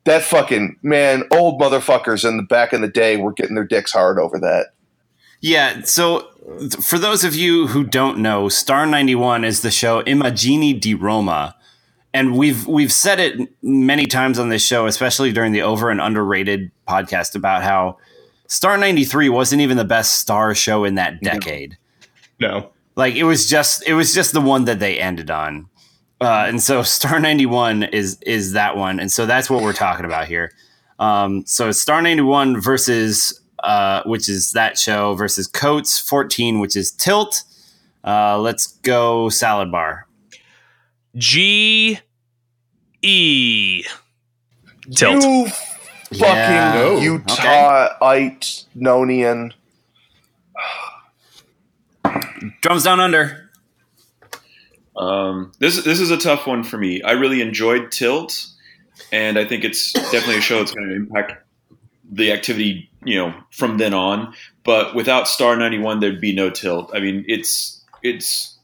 [0.06, 3.92] that fucking man, old motherfuckers in the back in the day were getting their dicks
[3.94, 4.68] hard over that.
[5.42, 6.32] Yeah, so th-
[6.82, 11.56] for those of you who don't know, Star 91 is the show Immagini di Roma.
[12.14, 16.02] And we've we've said it many times on this show, especially during the over and
[16.02, 17.98] underrated podcast about how
[18.48, 21.78] Star 93 wasn't even the best star show in that decade.
[22.40, 22.72] No.
[22.96, 25.70] Like it was just it was just the one that they ended on.
[26.20, 29.00] Uh, and so Star 91 is is that one.
[29.00, 30.52] And so that's what we're talking about here.
[31.00, 36.92] Um, so Star 91 versus uh, which is that show versus Coats 14, which is
[36.92, 37.44] Tilt.
[38.04, 40.08] Uh, let's go Salad Bar.
[41.16, 42.00] G
[43.02, 43.84] E.
[44.96, 45.24] Tilt.
[45.24, 46.74] You fucking Yeah.
[46.76, 49.52] Oh, Utah-ite Nonian.
[52.62, 53.50] Drums down under.
[54.96, 57.02] Um, this this is a tough one for me.
[57.04, 58.48] I really enjoyed Tilt,
[59.12, 61.34] and I think it's definitely a show that's going to impact
[62.10, 64.34] the activity, you know, from then on.
[64.64, 66.92] But without Star ninety one, there'd be no Tilt.
[66.94, 68.58] I mean, it's it's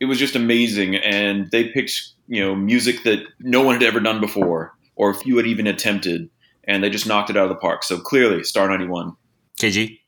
[0.00, 4.00] it was just amazing, and they picked you know music that no one had ever
[4.00, 6.30] done before, or few had even attempted,
[6.64, 7.84] and they just knocked it out of the park.
[7.84, 9.16] So clearly, Star ninety one.
[9.60, 9.98] KG.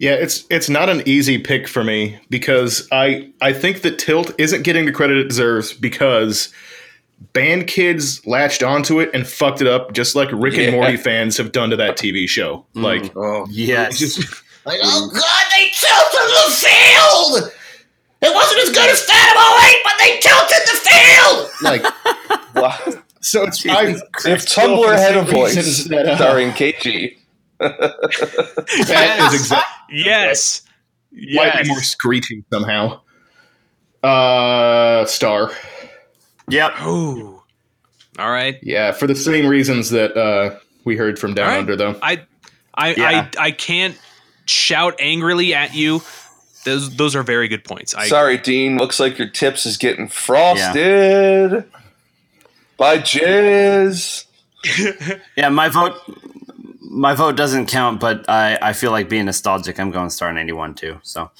[0.00, 4.32] Yeah, it's it's not an easy pick for me because I I think that Tilt
[4.38, 6.52] isn't getting the credit it deserves because
[7.32, 10.64] band kids latched onto it and fucked it up just like Rick Yeah.
[10.64, 12.66] and Morty fans have done to that TV show.
[12.74, 13.98] Like Oh, Yes.
[13.98, 14.18] just
[14.66, 17.52] Like, oh god, they tilted the field!
[18.22, 21.50] It wasn't as good as Phantom 08, but they tilted the field!
[21.62, 22.78] like wow.
[23.20, 23.88] so it's I,
[24.30, 27.16] If Tumblr had a voice that, uh, starring KG,
[27.58, 30.62] that is exactly Yes.
[31.12, 33.00] might be more screeching somehow.
[34.02, 35.50] Uh, Star.
[36.48, 36.82] Yep.
[36.82, 37.42] Ooh.
[38.18, 38.58] All right.
[38.62, 41.58] Yeah, for the same reasons that uh, we heard from Down All right.
[41.58, 41.98] Under, though.
[42.02, 42.22] I
[42.74, 43.28] I, Yeah.
[43.38, 43.98] I I can't
[44.46, 46.02] shout angrily at you.
[46.64, 47.94] Those those are very good points.
[47.94, 48.78] I sorry, Dean.
[48.78, 51.64] Looks like your tips is getting frosted
[52.76, 54.26] by jizz.
[55.36, 55.94] Yeah, my vote
[56.80, 60.74] my vote doesn't count, but I, I feel like being nostalgic, I'm going Star 91
[60.74, 61.00] too.
[61.02, 61.30] So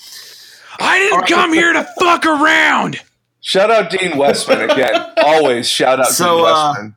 [0.78, 3.00] I didn't come here to fuck around.
[3.46, 4.94] Shout out Dean Westman again.
[5.18, 6.96] Always shout out So, Dean uh, Westman.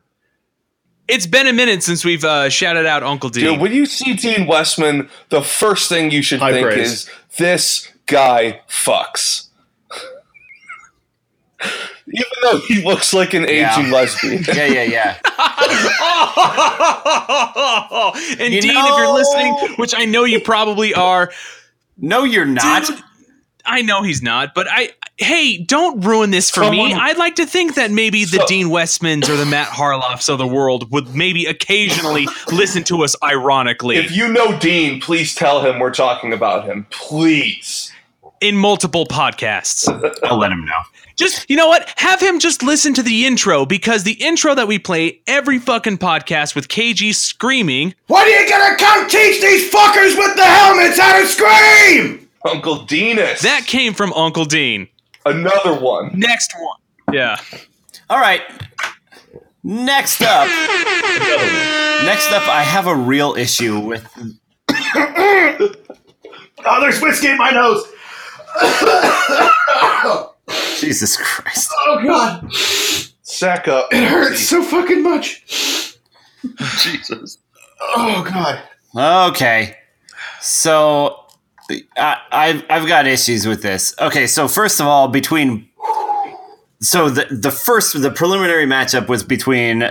[1.06, 3.44] It's been a minute since we've uh, shouted out Uncle Dean.
[3.44, 6.90] Dude, when you see Dean Westman, the first thing you should High think praise.
[6.90, 9.48] is this guy fucks.
[12.10, 13.78] Even though he looks like an Yeah.
[13.78, 14.42] aging lesbian.
[14.48, 15.18] yeah, yeah, yeah.
[18.40, 21.30] and You Dean, if you're listening, which I know you probably are,
[21.98, 22.86] No, you're not.
[22.86, 23.02] Dude,
[23.66, 26.92] I know he's not, but I hey, don't ruin this for me.
[26.92, 30.38] I'd like to think that maybe the So- Dean Westmans or the Matt Harloffs of
[30.38, 35.60] the world would maybe occasionally listen to us ironically If you know Dean, please tell
[35.60, 36.86] him we're talking about him.
[36.90, 37.92] Please.
[38.40, 39.88] in multiple podcasts.
[40.22, 40.72] I'll let him know.
[41.16, 41.92] Just you know what?
[41.96, 45.98] Have him just listen to the intro because the intro that we play every fucking
[45.98, 47.92] podcast with KG screaming.
[48.06, 52.28] What are you gonna come teach these fuckers with the helmets how to scream?
[52.44, 53.40] Uncle Deanus.
[53.40, 54.86] That came from Uncle Dean.
[55.30, 56.18] Another one.
[56.18, 57.14] Next one.
[57.14, 57.36] Yeah.
[58.10, 58.42] All right.
[59.62, 60.46] Next up.
[62.04, 64.06] Next up, I have a real issue with.
[66.64, 67.84] Oh, there's whiskey in my nose.
[70.80, 71.70] Jesus Christ.
[71.86, 72.52] Oh god,
[73.22, 73.88] Sack up.
[73.92, 75.44] it hurts so fucking much.
[76.78, 77.38] Jesus.
[77.80, 78.62] Oh god.
[79.30, 79.76] Okay.
[80.40, 81.20] So
[81.96, 83.94] I've I've got issues with this.
[84.00, 85.68] Okay, so first of all, between
[86.80, 89.90] so the the first the preliminary matchup was between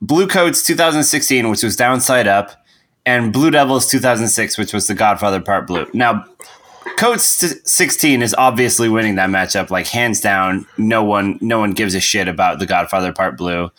[0.00, 2.64] Blue Coats 2016, which was Downside Up,
[3.06, 5.86] and Blue Devils 2006, which was The Godfather Part Blue.
[5.92, 6.24] Now,
[6.96, 10.66] Coats 16 is obviously winning that matchup, like hands down.
[10.78, 13.70] No one no one gives a shit about The Godfather Part Blue.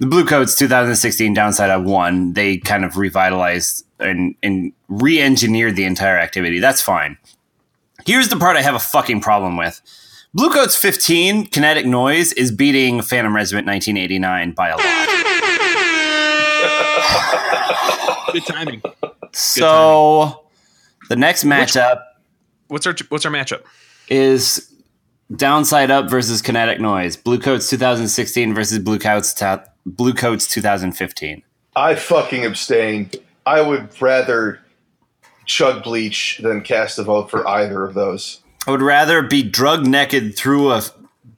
[0.00, 2.32] The Blue Coats 2016 Downside Up won.
[2.32, 6.60] They kind of revitalized and, and re-engineered the entire activity.
[6.60, 7.16] That's fine.
[8.06, 9.80] Here's the part I have a fucking problem with.
[10.34, 15.08] Bluecoats 15 Kinetic Noise is beating Phantom Regiment 1989 by a lot.
[18.32, 18.82] Good timing.
[19.32, 20.44] So
[21.08, 22.00] the next matchup
[22.68, 23.62] What's our what's our matchup?
[24.08, 24.72] is
[25.34, 27.16] Downside Up versus Kinetic Noise.
[27.16, 31.42] Bluecoats 2016 versus Blue Coats ta- Blue 2015.
[31.76, 33.10] I fucking abstain.
[33.46, 34.60] I would rather
[35.46, 38.40] chug bleach than cast a vote for either of those.
[38.66, 40.82] I would rather be drug naked through a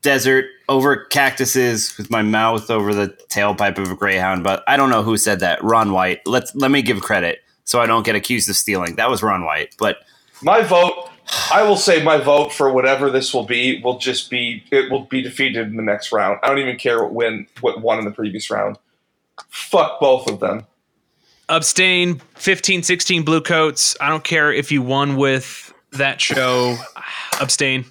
[0.03, 4.45] desert over cactuses with my mouth over the tailpipe of a greyhound.
[4.45, 5.63] But I don't know who said that.
[5.63, 6.21] Ron White.
[6.27, 8.97] Let's let me give credit so I don't get accused of stealing.
[8.97, 9.75] That was Ron White.
[9.79, 9.99] But
[10.43, 11.11] My vote,
[11.51, 15.05] I will say my vote for whatever this will be will just be it will
[15.05, 16.39] be defeated in the next round.
[16.43, 18.79] I don't even care what win what won in the previous round.
[19.49, 20.67] Fuck both of them.
[21.49, 23.97] Abstain 15 16 blue coats.
[24.01, 26.77] I don't care if you won with that show.
[27.41, 27.85] Abstain.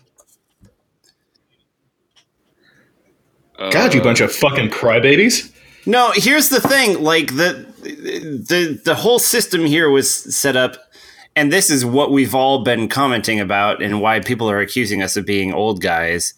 [3.58, 5.52] God, you bunch of uh, fucking crybabies.
[5.86, 7.02] no, here's the thing.
[7.02, 10.78] Like the the the whole system here was set up.
[11.38, 15.18] And this is what we've all been commenting about, and why people are accusing us
[15.18, 16.34] of being old guys.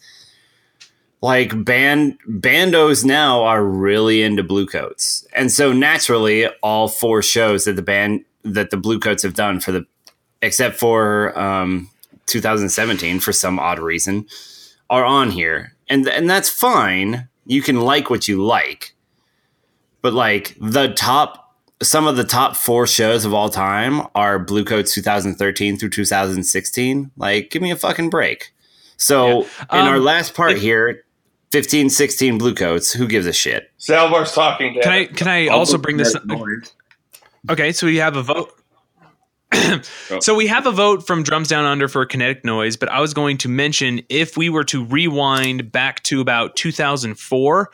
[1.20, 5.26] Like band bandos now are really into blue coats.
[5.34, 9.60] And so naturally all four shows that the band that the blue coats have done
[9.60, 9.84] for the
[10.42, 11.90] except for um
[12.26, 14.26] 2017 for some odd reason
[14.90, 15.72] are on here.
[15.88, 17.28] And and that's fine.
[17.46, 18.94] You can like what you like.
[20.02, 21.44] But like the top
[21.82, 27.10] some of the top four shows of all time are blue coats 2013 through 2016
[27.16, 28.52] like give me a fucking break.
[28.96, 31.02] So in our Um, last part if- here
[31.50, 34.74] 15 16 blue coats who gives a shit Salad Bar's talking.
[34.74, 34.82] Dan.
[34.82, 36.22] Can I can I also bring this up?
[37.50, 38.52] Okay, so we have a vote.
[40.20, 43.14] so we have a vote from Drums Down Under for kinetic noise, but I was
[43.14, 47.70] going to mention if we were to rewind back to about 2004,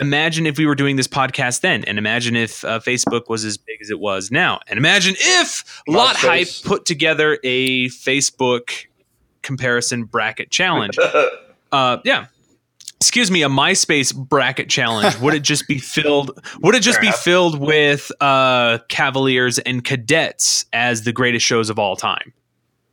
[0.00, 3.56] imagine if we were doing this podcast then, and imagine if uh, Facebook was as
[3.56, 8.86] big as it was now, and imagine if Lot Hype put together a Facebook
[9.42, 10.96] comparison bracket challenge.
[11.72, 12.26] uh, yeah.
[13.02, 15.18] Excuse me, a MySpace bracket challenge.
[15.18, 16.40] Would it just be filled?
[16.60, 21.78] Would it just be filled with uh, Cavaliers and Cadets as the greatest shows of
[21.80, 22.32] all time?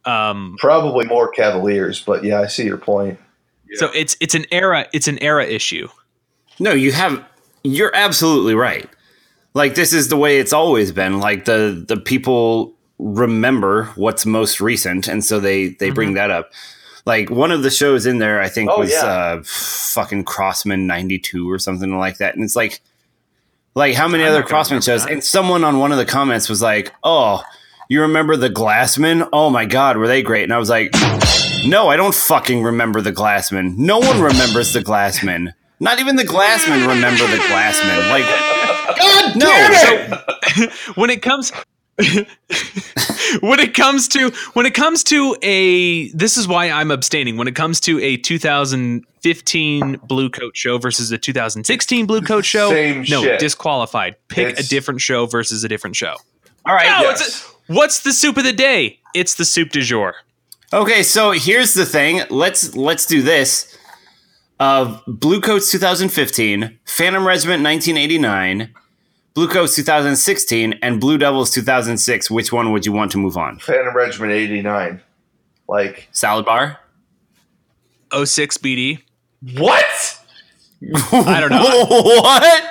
[0.05, 3.19] Um, Probably more Cavaliers, but yeah, I see your point.
[3.75, 5.87] So it's it's an era it's an era issue.
[6.59, 7.23] no you have
[7.63, 8.89] you're absolutely right
[9.53, 14.59] like this is the way it's always been like the the people remember what's most
[14.59, 16.49] recent and so they they bring that up
[17.09, 19.05] like one of the shows in there i think Oh, was yeah.
[19.05, 22.79] uh fucking Crossmen 92 or something like that and it's like
[23.75, 26.93] like how many other Crossmen shows and someone on one of the comments was like
[27.03, 27.41] oh
[27.89, 29.27] you remember the Glassmen?
[29.33, 30.91] oh my god were they great and i was like
[31.65, 33.75] no i don't fucking remember the Glassmen.
[33.77, 35.51] no one remembers the Glassmen.
[35.79, 38.09] not even the Glassmen remember the Glassmen.
[38.09, 38.25] like
[38.99, 39.51] god no
[39.83, 41.51] so- when it comes
[43.41, 47.47] when it comes to when it comes to a this is why I'm abstaining when
[47.47, 53.03] it comes to a 2015 blue coat show versus a 2016 blue coat show Same
[53.09, 53.39] no shit.
[53.39, 56.15] disqualified pick It's- a different show versus a different show
[56.65, 57.43] all right no, Yes.
[57.69, 60.15] a- what's the soup of the day it's the soup du jour
[60.71, 62.21] Okay, so here's the thing.
[62.29, 63.75] Let's let's do this.
[64.59, 68.71] Uh, Blue Coats 2015, Phantom Regiment 1989,
[69.39, 72.29] Blue Coats 2016, and Blue Devils 2006.
[72.29, 73.57] Which one would you want to move on?
[73.59, 75.01] Phantom Regiment '89.
[75.69, 76.77] Like Salad bar?
[78.11, 79.01] 06 BD
[79.55, 79.85] what?
[81.13, 82.63] I don't know what?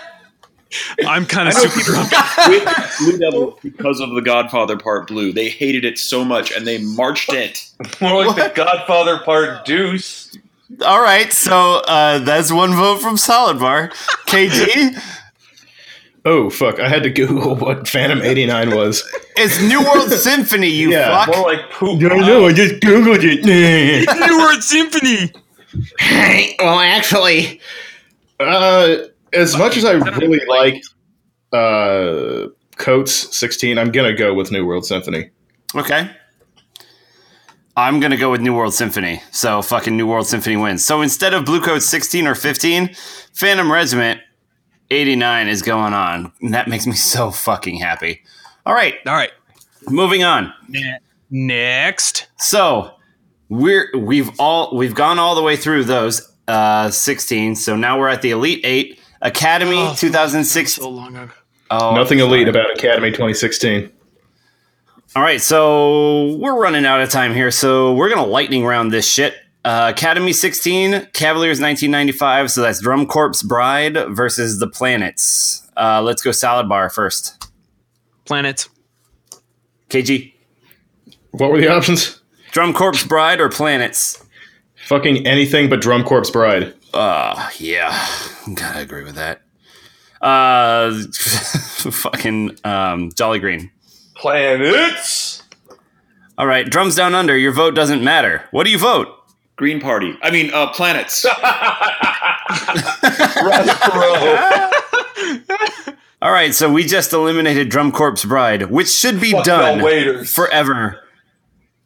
[1.07, 2.11] I'm kind of super drunk
[2.99, 5.33] Blue Devil because of the Godfather Part Blue.
[5.33, 7.67] They hated it so much and they marched it.
[7.99, 10.37] More like the Godfather Part Deuce.
[10.85, 13.89] All right, so uh, that's one vote from Salad Bar.
[14.27, 15.01] KG,
[16.29, 16.79] Oh fuck!
[16.79, 19.03] I had to Google what Phantom '89 was.
[19.37, 20.69] it's New World Symphony.
[20.69, 21.35] You Yeah, fuck.
[21.35, 22.01] More like poop.
[22.01, 22.47] know.
[22.47, 23.45] I just googled it.
[24.29, 25.33] New Word Symphony
[26.59, 27.61] well, actually,
[28.41, 28.97] uh,
[29.33, 30.83] as much as I really like
[31.53, 35.31] uh, Coats 16, I'm gonna go with New World Symphony.
[35.75, 36.11] Okay.
[37.77, 39.23] I'm gonna go with New World Symphony.
[39.31, 40.85] So fucking New World Symphony wins.
[40.85, 42.95] So instead of Blue Coat 16 or 15,
[43.35, 44.21] Phantom Regiment
[44.91, 46.33] 89 is going on.
[46.41, 48.23] And that makes me so fucking happy.
[48.67, 49.31] All right, All right.
[49.89, 50.53] moving on.
[51.31, 52.27] Next.
[52.39, 52.93] So
[53.49, 57.57] we're we've all we've gone all the way through those uh 16.
[57.57, 60.75] So now we're at the Elite 8 Academy Oh, 2006.
[60.75, 61.33] So long ago.
[61.71, 62.31] Oh, Nothing sorry.
[62.31, 63.93] elite about Academy 2016.
[65.17, 69.07] All right, so we're running out of time here, so we're gonna lightning round this
[69.11, 69.35] shit.
[69.69, 72.51] Uh, Academy 16, Cavaliers 1995.
[72.51, 75.69] So that's Drum Corps Bride versus the Planets.
[75.77, 77.51] Uh, let's go Salad Bar first.
[78.25, 78.71] Planets.
[79.91, 80.33] KG,
[81.33, 82.19] What were the options?
[82.51, 84.25] Drum Corps Bride or Planets?
[84.87, 86.73] Fucking anything but Drum Corps Bride.
[86.95, 88.09] Uh, yeah,
[88.55, 89.43] gotta agree with that.
[90.23, 93.71] Uh, fucking um, Jolly Green.
[94.15, 95.43] Planets.
[96.39, 97.37] All right, Drums Down Under.
[97.37, 98.45] Your vote doesn't matter.
[98.51, 99.15] What do you vote?
[99.59, 100.17] Green Party.
[100.23, 101.27] I mean, uh, planets.
[106.23, 110.25] All right, so we just eliminated Drum Corps Bride, which should be Fuck done no
[110.25, 111.01] forever.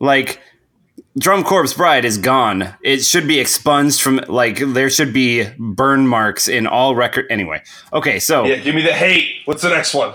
[0.01, 0.41] Like
[1.19, 2.75] Drum Corps Bride is gone.
[2.83, 7.63] It should be expunged from like there should be burn marks in all record anyway.
[7.93, 9.29] Okay, so Yeah, give me the hate.
[9.47, 10.15] What's the next one?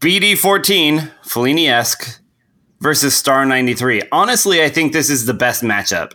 [0.00, 2.20] BD fourteen, Fellini esque
[2.80, 4.02] versus Star ninety three.
[4.12, 6.12] Honestly, I think this is the best matchup.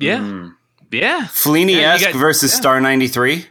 [0.00, 0.48] Yeah.
[0.90, 1.26] Yeah.
[1.26, 2.58] Fellini esque got- versus yeah.
[2.58, 3.46] Star ninety three.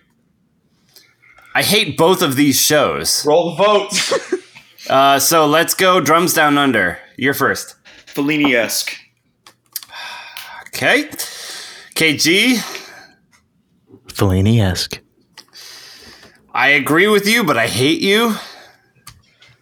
[1.55, 3.25] I hate both of these shows.
[3.25, 4.35] Roll the votes.
[4.89, 6.97] Uh, so let's go drums down under.
[7.15, 7.75] You're first.
[8.07, 8.95] Fellini esque.
[10.69, 11.03] Okay.
[11.93, 12.55] KG,
[14.07, 14.99] Fellini esque.
[16.55, 18.35] I agree with you, but I hate you.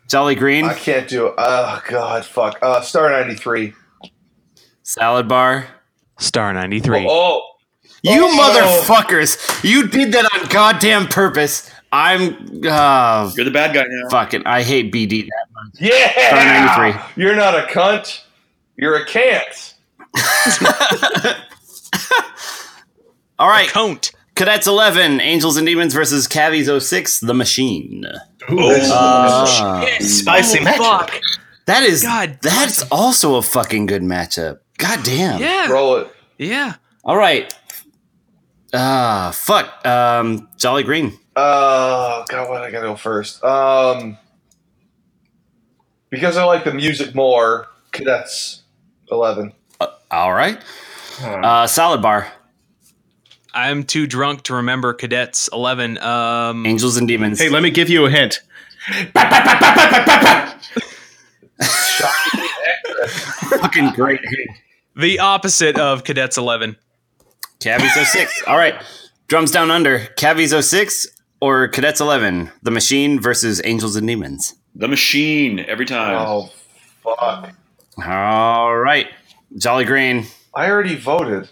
[0.08, 1.34] Jolly Green, I can't do it.
[1.38, 2.58] Oh god, fuck.
[2.62, 3.74] Uh, Star ninety three.
[4.84, 5.68] Salad Bar.
[6.18, 7.06] Star 93.
[7.10, 7.42] Oh,
[8.04, 8.84] You Oh.
[8.86, 9.64] motherfuckers!
[9.64, 11.70] You did that on goddamn purpose.
[11.92, 12.36] I'm
[12.70, 14.10] uh You're the bad guy now.
[14.10, 15.74] fucking I hate BD that much.
[15.80, 16.12] yeah.
[16.28, 17.24] Star 93.
[17.24, 18.22] You're not a cunt.
[18.76, 19.74] You're a can't.
[23.40, 24.12] All right, Count.
[24.36, 28.06] Cadets 11, Angels and Demons versus Cavies 06, The Machine.
[28.50, 30.78] This- Uh, Spicy matchup.
[30.78, 31.20] Fuck.
[31.66, 34.60] that is God, that's also a fucking good matchup.
[34.78, 35.40] God damn.
[35.42, 35.70] Yeah.
[35.70, 36.14] Roll it.
[36.38, 36.76] Yeah.
[37.04, 37.54] All right.
[38.74, 39.86] Ah, fuck.
[39.86, 41.18] Um, Jolly Green.
[41.36, 43.44] Oh god, what I gotta go first?
[43.44, 44.18] Um,
[46.10, 47.68] because I like the music more.
[47.92, 48.64] Cadets
[49.12, 49.54] eleven.
[50.12, 50.62] All right.
[51.22, 52.32] Uh, salad bar.
[53.54, 55.98] I'm too drunk to remember Cadets 11.
[55.98, 57.40] Um, Angels and Demons.
[57.40, 58.42] Hey, let me give you a hint.
[63.50, 64.20] fucking great.
[64.98, 66.76] The opposite of Cadets 11.
[67.60, 68.44] Cavies 06.
[68.48, 68.76] All right.
[69.28, 70.00] Drums down under.
[70.18, 71.08] Cavies 06
[71.42, 72.52] or Cadets 11.
[72.64, 74.56] The Machine versus Angels and Demons.
[74.76, 76.16] The machine every time.
[76.16, 76.52] Oh
[77.04, 77.52] fuck!
[78.06, 79.08] All right.
[79.58, 80.28] Jolly Green.
[80.54, 81.50] I already voted.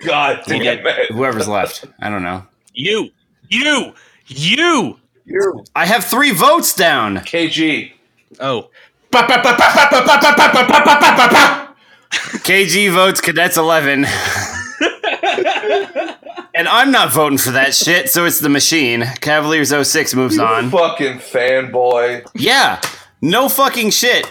[0.00, 1.10] God damn it!
[1.12, 1.86] Whoever's left.
[2.00, 2.46] I don't know.
[2.74, 3.08] You.
[3.48, 3.94] You.
[4.26, 4.98] You.
[5.24, 7.18] You I have three votes down.
[7.18, 7.92] KG.
[8.38, 8.68] Oh.
[12.12, 14.04] KG votes Cadets 11.
[16.54, 19.04] and I'm not voting for that shit, so it's the machine.
[19.20, 20.70] Cavaliers 06 moves on.
[20.70, 22.28] Fucking fanboy.
[22.34, 22.80] Yeah,
[23.20, 24.30] no fucking shit.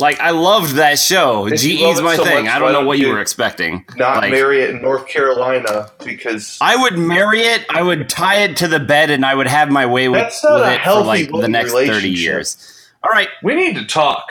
[0.00, 1.48] Like, I loved that show.
[1.48, 2.44] If you love GE's my so thing.
[2.44, 3.84] much, I don't know what you you were expecting.
[3.96, 7.66] Not Like, marry it in North Carolina because I would marry it.
[7.68, 10.34] I would tie it to the bed, and I would have my way with, with
[10.34, 12.88] it for like the next thirty years.
[13.02, 14.30] All right, we need to talk.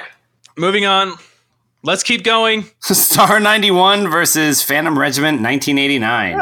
[0.55, 1.16] Moving on.
[1.84, 2.65] Let's keep going.
[2.82, 6.38] Star ninety one versus Phantom Regiment nineteen eighty nine.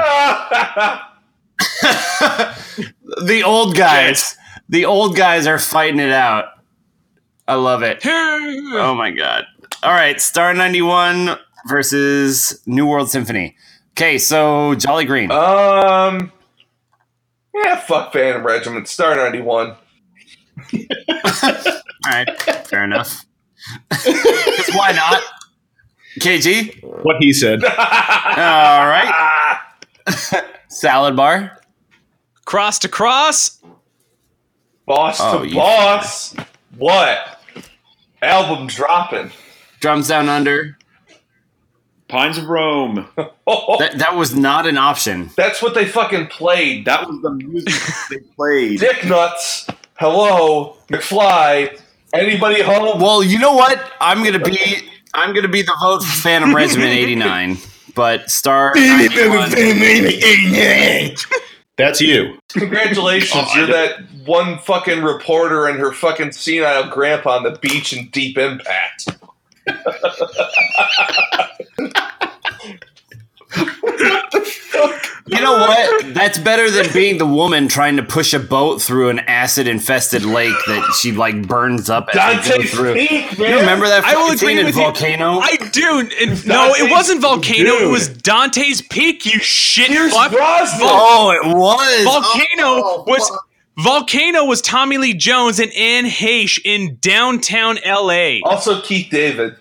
[3.26, 4.36] the old guys,
[4.70, 6.46] the old guys are fighting it out.
[7.48, 8.00] I love it.
[8.06, 9.46] Oh my god!
[9.84, 13.56] All right, Star ninety one versus New World Symphony.
[13.92, 15.32] Okay, so Jolly Green.
[15.32, 16.32] um.
[17.54, 18.88] Yeah, fuck Phantom Regiment.
[18.88, 19.76] Star ninety one.
[20.74, 21.72] All
[22.06, 23.26] right, fair enough.
[23.90, 25.22] 'Cause why not?
[26.20, 26.82] KG.
[27.04, 27.64] What he said.
[27.64, 27.72] All
[28.88, 29.60] right.
[30.68, 31.60] Salad bar.
[32.46, 33.62] Cross to cross.
[34.86, 36.36] Boss Oh, to you- boss.
[36.78, 37.42] What?
[38.22, 39.32] Album dropping.
[39.80, 40.78] Drums down under.
[42.08, 43.08] Pines of Rome.
[43.48, 45.30] That, that was not an option.
[45.38, 46.86] That's what they fucking played.
[46.86, 47.74] That was the music
[48.10, 48.80] they played.
[48.80, 49.68] Dick nuts.
[50.00, 51.80] Hello, McFly,
[52.20, 53.00] Anybody home?
[53.00, 53.92] Well, you know what?
[54.00, 57.58] I'm gonna be I'm gonna be the vote for Phantom Regiment '89,
[57.94, 59.52] but Star 91
[61.78, 62.40] That's you.
[62.50, 67.92] Congratulations, oh, you're that one fucking reporter and her fucking senile grandpa on the beach
[67.92, 69.10] in Deep Impact.
[75.28, 76.14] You know what?
[76.14, 80.54] That's better than being the woman trying to push a boat through an acid-infested lake
[80.68, 82.94] that she like burns up as they go Dante's through.
[82.94, 83.50] Peak, man.
[83.50, 84.82] You remember that I will fucking scene agree in with you.
[84.84, 85.40] Volcano?
[85.40, 86.00] I do.
[86.22, 87.72] And, no, it Dante's wasn't Volcano.
[87.72, 89.26] It was Dante's Peak.
[89.26, 90.32] You shit Pierce fuck.
[90.32, 90.80] Brosnan.
[90.84, 93.48] oh, it was Volcano Oh, was fuck.
[93.80, 98.42] Volcano was Tommy Lee Jones and Anne Heche in downtown L.A.
[98.46, 99.56] Also Keith David,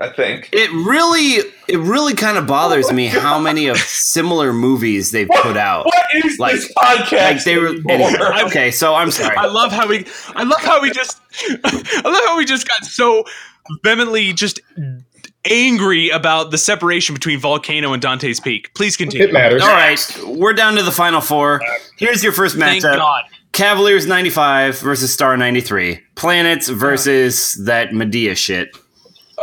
[0.00, 0.48] I think.
[0.52, 5.28] It really, it really kind of bothers me oh how many of similar movies they've
[5.28, 5.84] put out.
[5.84, 7.12] What is Like- this podcast?
[7.34, 7.74] Like they were.
[7.90, 9.36] anyway, okay, so I'm sorry.
[9.36, 10.06] I love how we.
[10.34, 11.20] I love how we just.
[11.64, 13.24] I love how we just got so
[13.84, 14.60] vehemently just
[15.50, 18.72] angry about the separation between Volcano and Dante's Peak.
[18.74, 19.26] Please continue.
[19.26, 19.62] It matters.
[19.62, 21.60] All right, we're down to the final four.
[21.98, 23.24] Here's your first Thank matchup: God.
[23.52, 26.00] Cavaliers 95 versus Star 93.
[26.14, 28.74] Planets versus that Medea shit.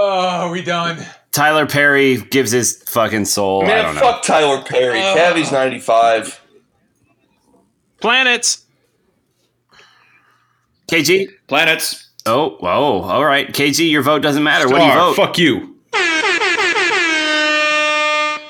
[0.01, 0.97] Oh, are we done?
[1.31, 3.63] Tyler Perry gives his fucking soul.
[3.63, 4.01] I Man, don't know.
[4.01, 5.01] fuck Tyler Perry.
[5.01, 5.13] Uh.
[5.13, 6.39] Cavies 95.
[7.99, 8.63] Planets.
[10.89, 11.27] KG.
[11.47, 12.07] Planets.
[12.25, 13.01] Oh, whoa.
[13.01, 13.91] All right, KG.
[13.91, 14.67] Your vote doesn't matter.
[14.69, 15.15] What do you vote?
[15.15, 15.75] fuck you.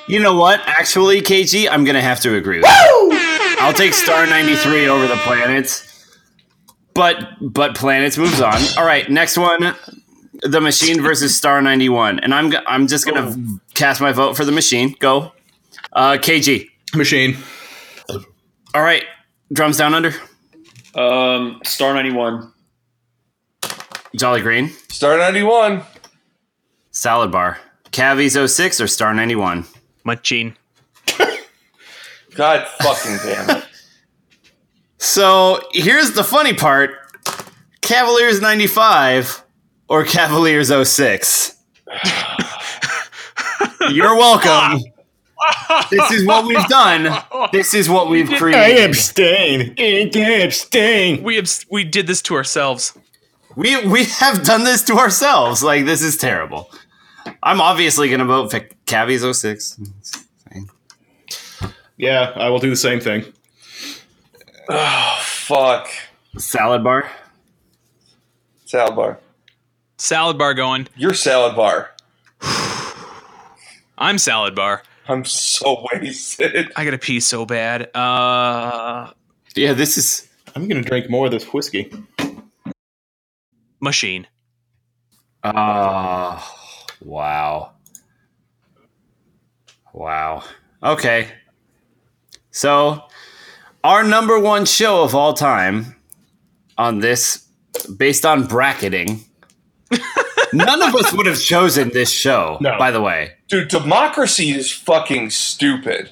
[0.08, 0.62] You know what?
[0.66, 3.10] Actually, KG, I'm gonna have to agree with you.
[3.60, 5.86] I'll take Star 93 over the planets.
[6.96, 8.60] But but planets moves on.
[8.78, 9.76] All right, next one.
[10.42, 12.20] The machine versus Star 91.
[12.20, 13.36] And I'm I'm just gonna
[13.74, 14.96] cast my vote for the machine.
[15.00, 15.34] Go.
[15.92, 16.70] Uh KG.
[16.96, 17.38] Machine.
[18.74, 19.04] All right.
[19.52, 20.14] Drums down under.
[20.96, 22.52] Um, Star 91.
[24.16, 24.70] Jolly Green.
[24.90, 25.84] Star 91.
[26.92, 27.60] Salad bar.
[27.92, 29.66] Cavies 06 or Star 91.
[30.04, 30.56] Machine.
[32.36, 33.66] God fucking damn it.
[34.98, 36.92] So here's the funny part
[37.82, 39.44] Cavaliers 95
[39.90, 41.58] or Cavaliers 06.
[43.92, 44.84] You're welcome.
[45.90, 47.08] This is what we've done.
[47.52, 48.60] This is what we've created.
[48.60, 49.74] I abstain.
[49.80, 51.24] I abstain.
[51.24, 52.98] We abs- we did this to ourselves.
[53.56, 55.64] We we have done this to ourselves.
[55.64, 56.70] Like this is terrible.
[57.42, 59.80] I'm obviously gonna vote for Cavies 06.
[61.98, 63.26] Yeah, I will do the same thing.
[64.70, 65.90] Oh fuck.
[66.38, 67.10] Salad bar.
[68.66, 69.20] Salad bar.
[70.00, 70.88] Salad bar going.
[70.96, 71.92] You're salad bar.
[73.98, 74.82] I'm salad bar.
[75.10, 76.72] I'm so wasted.
[76.76, 77.94] I gotta pee so bad.
[77.96, 79.12] Uh,
[79.56, 81.92] Yeah, this is I'm gonna drink more of this whiskey.
[83.82, 84.26] machine.
[85.44, 86.56] Oh,
[87.02, 87.72] wow.
[89.94, 90.44] Wow.
[90.84, 91.30] Okay.
[92.52, 93.04] So,
[93.84, 95.96] our number one show of all time
[96.78, 97.46] on this,
[97.98, 99.22] based on bracketing,
[100.54, 102.78] none of us would have chosen this show, No.
[102.78, 103.34] by the way.
[103.48, 106.12] Dude, democracy is fucking stupid.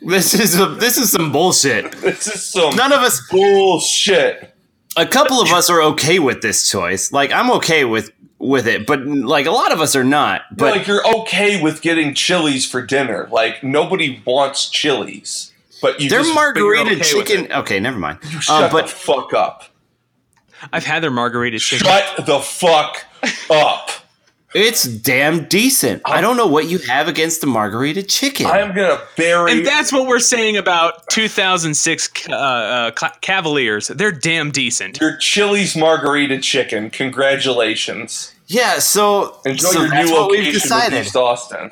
[0.00, 1.92] This is a, this is some bullshit.
[2.00, 4.54] This is some None of us bullshit.
[4.96, 7.12] a couple of us are okay with this choice.
[7.12, 10.42] Like I'm okay with with it, but like a lot of us are not.
[10.56, 13.28] But like you're okay with getting chilies for dinner.
[13.32, 17.52] Like nobody wants chilies, but you their just margarita okay chicken.
[17.52, 18.18] Okay, never mind.
[18.30, 19.64] You Uh, but the fuck up.
[20.72, 21.86] I've had their margarita chicken.
[21.86, 23.04] Shut the fuck
[23.50, 23.90] up.
[24.54, 26.00] It's damn decent.
[26.06, 28.46] I don't know what you have against the margarita chicken.
[28.46, 29.52] I'm gonna bury.
[29.52, 32.90] And that's what we're saying about 2006 uh, uh,
[33.20, 33.88] Cavaliers.
[33.88, 35.00] They're damn decent.
[35.00, 36.88] your Chili's margarita chicken.
[36.88, 38.34] Congratulations.
[38.46, 41.06] yeah, so, Enjoy so your that's new what we've location with.
[41.06, 41.70] East Austin.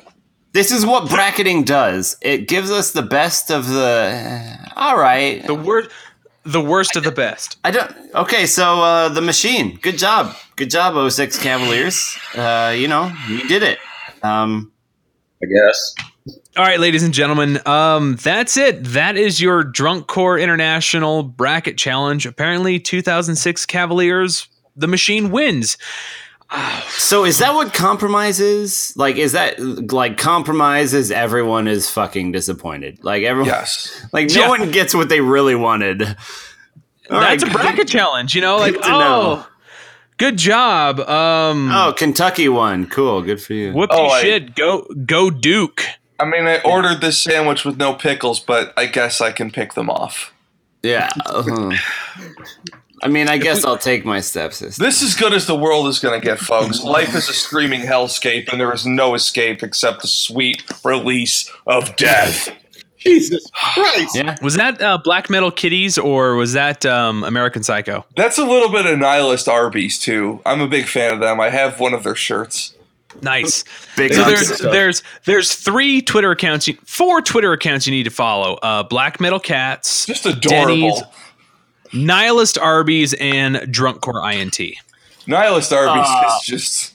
[0.53, 2.15] This is what bracketing does.
[2.21, 4.71] It gives us the best of the.
[4.75, 5.45] all right.
[5.45, 5.89] The worst,
[6.47, 7.57] the worst of the best.
[7.63, 7.93] I don't.
[8.15, 9.77] Okay, so uh, the machine.
[9.81, 10.35] Good job.
[10.55, 12.17] Good job, 06 Cavaliers.
[12.35, 13.79] Uh, you know, you did it.
[14.23, 14.71] Um,
[15.43, 15.95] I guess.
[16.57, 18.83] All right, ladies and gentlemen, um, that's it.
[18.83, 22.25] That is your Drunk Corps International Bracket Challenge.
[22.25, 25.77] Apparently, 2006 Cavaliers, the machine wins.
[26.89, 28.95] So is that what compromise is?
[28.95, 29.59] Like, is that
[29.91, 31.11] like compromises?
[31.11, 33.03] Everyone is fucking disappointed.
[33.03, 33.49] Like everyone.
[33.49, 33.93] Yes.
[34.13, 34.49] Like no Yeah.
[34.49, 36.01] one gets what they really wanted.
[37.09, 38.57] All right, that's a bracket challenge, you know.
[38.57, 38.97] Like, Good to know.
[39.45, 39.47] oh,
[40.17, 40.99] good job.
[41.01, 42.85] Um, Oh, Kentucky won.
[42.87, 43.21] Cool.
[43.21, 43.71] Good for you.
[43.73, 44.55] whoopie Oh, I- shit.
[44.55, 45.83] Go, go, Duke.
[46.19, 49.73] I mean, I ordered this sandwich with no pickles, but I guess I can pick
[49.75, 50.33] them off.
[50.87, 51.09] Yeah.
[51.25, 51.75] uh-huh.
[53.03, 54.81] I mean, I guess I'll take my stepsister.
[54.83, 56.83] This is good as the world is going to get, folks.
[56.83, 61.95] Life is a screaming hellscape, and there is no escape except the sweet release of
[61.95, 62.49] death.
[62.97, 64.15] Jesus Christ.
[64.15, 64.35] Yeah.
[64.41, 68.03] Was that uh, Black Metal Kitties or was that um, American Psycho?
[68.15, 70.41] That's a little bit of nihilist Arby's too.
[70.45, 71.39] I'm a big fan of them.
[71.39, 72.73] I have one of their shirts.
[73.21, 73.63] Nice.
[73.95, 78.09] Big So there's there's there's three Twitter accounts, you, four Twitter accounts you need to
[78.09, 78.55] follow.
[78.55, 80.75] Uh, Black Metal Cats, Just adorable.
[80.75, 81.01] Denny's,
[81.93, 84.59] Nihilist Arby's, and Drunkcore INT.
[85.25, 86.37] Nihilist Arby's Ah.
[86.37, 86.93] is just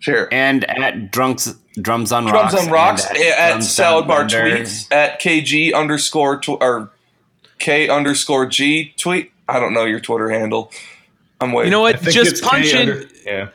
[0.00, 0.28] sure.
[0.32, 2.52] And at drunks drums on Drums rocks.
[2.54, 4.36] Drums on rocks and at, Drums Salad Bar Under.
[4.58, 6.90] tweets at KG underscore tw- or
[7.58, 9.30] K underscore G tweet.
[9.48, 10.70] I don't know your Twitter handle.
[11.40, 11.72] I'm waiting.
[11.72, 12.02] You know what?
[12.02, 13.48] Just it's punch K in, under- yeah.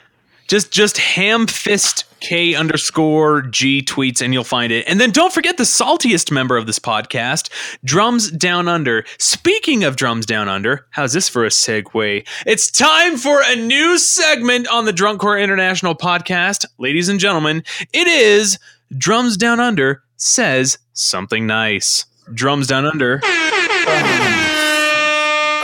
[0.48, 4.86] Just just ham fist K underscore G tweets, and you'll find it.
[4.88, 7.50] And then don't forget the saltiest member of this podcast,
[7.84, 9.06] Drums Down Under.
[9.20, 12.28] Speaking of Drums Down Under, how's this for a segue?
[12.45, 17.64] It's time for a new segment on the Drunk Corps International podcast, ladies and gentlemen.
[17.93, 18.58] It is
[18.98, 22.06] Drums Down Under says something nice.
[22.34, 23.22] Drums Down Under.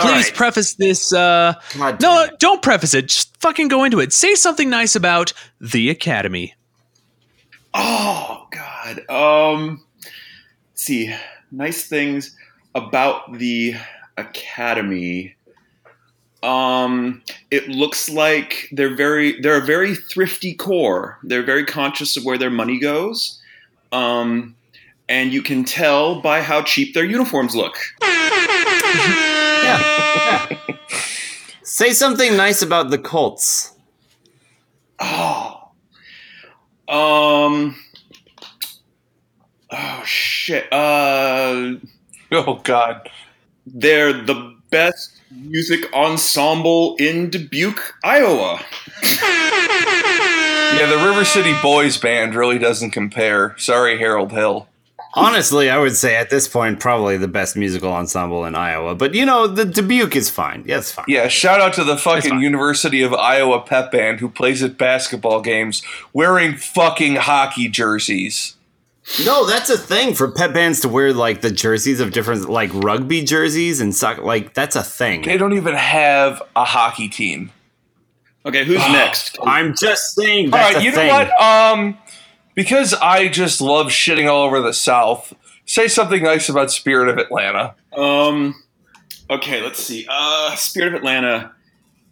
[0.01, 0.33] Please right.
[0.33, 1.13] preface this.
[1.13, 2.39] Uh, God no, it.
[2.39, 3.07] don't preface it.
[3.07, 4.13] Just fucking go into it.
[4.13, 6.53] Say something nice about the Academy.
[7.73, 9.09] Oh God.
[9.09, 9.83] Um.
[10.75, 11.13] see,
[11.51, 12.35] nice things
[12.75, 13.75] about the
[14.17, 15.35] academy.
[16.41, 21.17] Um, it looks like they're very they're a very thrifty corps.
[21.23, 23.41] They're very conscious of where their money goes.
[23.91, 24.55] Um,
[25.13, 27.77] and you can tell by how cheap their uniforms look.
[31.61, 33.75] Say something nice about the Colts.
[34.99, 35.69] Oh.
[36.87, 37.75] Um.
[39.69, 40.65] Oh shit.
[40.73, 41.75] Uh.
[42.31, 43.07] oh God.
[43.67, 48.59] They're the best music ensemble in Dubuque, Iowa.
[50.73, 53.55] Yeah, the River City Boys Band really doesn't compare.
[53.59, 54.67] Sorry, Harold Hill.
[55.15, 58.95] Honestly, I would say at this point probably the best musical ensemble in Iowa.
[58.95, 60.63] But you know, the Dubuque is fine.
[60.65, 61.05] Yeah, it's fine.
[61.07, 62.39] Yeah, shout out to the fucking.
[62.41, 65.83] University of Iowa pep band who plays at basketball games
[66.13, 68.55] wearing fucking hockey jerseys.
[69.25, 72.71] No, that's a thing for pep bands to wear like the jerseys of different like
[72.73, 74.23] rugby jerseys and soccer.
[74.23, 75.21] Like that's a thing.
[75.21, 77.51] They don't even have a hockey team.
[78.45, 79.37] Okay, who's next?
[79.45, 80.47] I'm just saying.
[80.47, 81.07] All That's right, a you thing.
[81.07, 81.41] know what?
[81.41, 81.97] Um,
[82.55, 85.33] because I just love shitting all over the South.
[85.65, 87.75] Say something nice about Spirit of Atlanta.
[87.95, 88.55] Um.
[89.29, 90.05] Okay, let's see.
[90.09, 91.51] Uh, Spirit of Atlanta.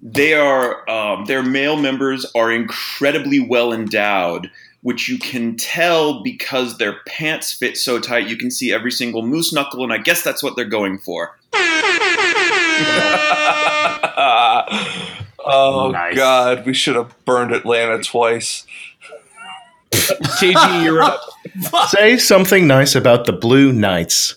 [0.02, 4.50] They are um, their male members are incredibly well endowed,
[4.82, 8.28] which you can tell because their pants fit so tight.
[8.28, 11.38] You can see every single moose knuckle, and I guess that's what they're going for.
[15.46, 16.16] oh Nice.
[16.16, 18.66] God, we should have burned Atlanta twice.
[19.92, 21.22] KG, you're up.
[21.90, 24.36] Say something nice about the Blue Knights.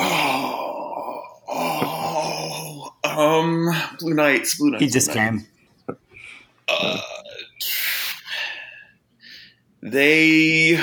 [0.00, 4.82] Oh, oh, um, Blue Knights, Blue Knights.
[4.82, 5.44] he just Blue Knights.
[5.44, 5.48] came.
[9.82, 10.78] they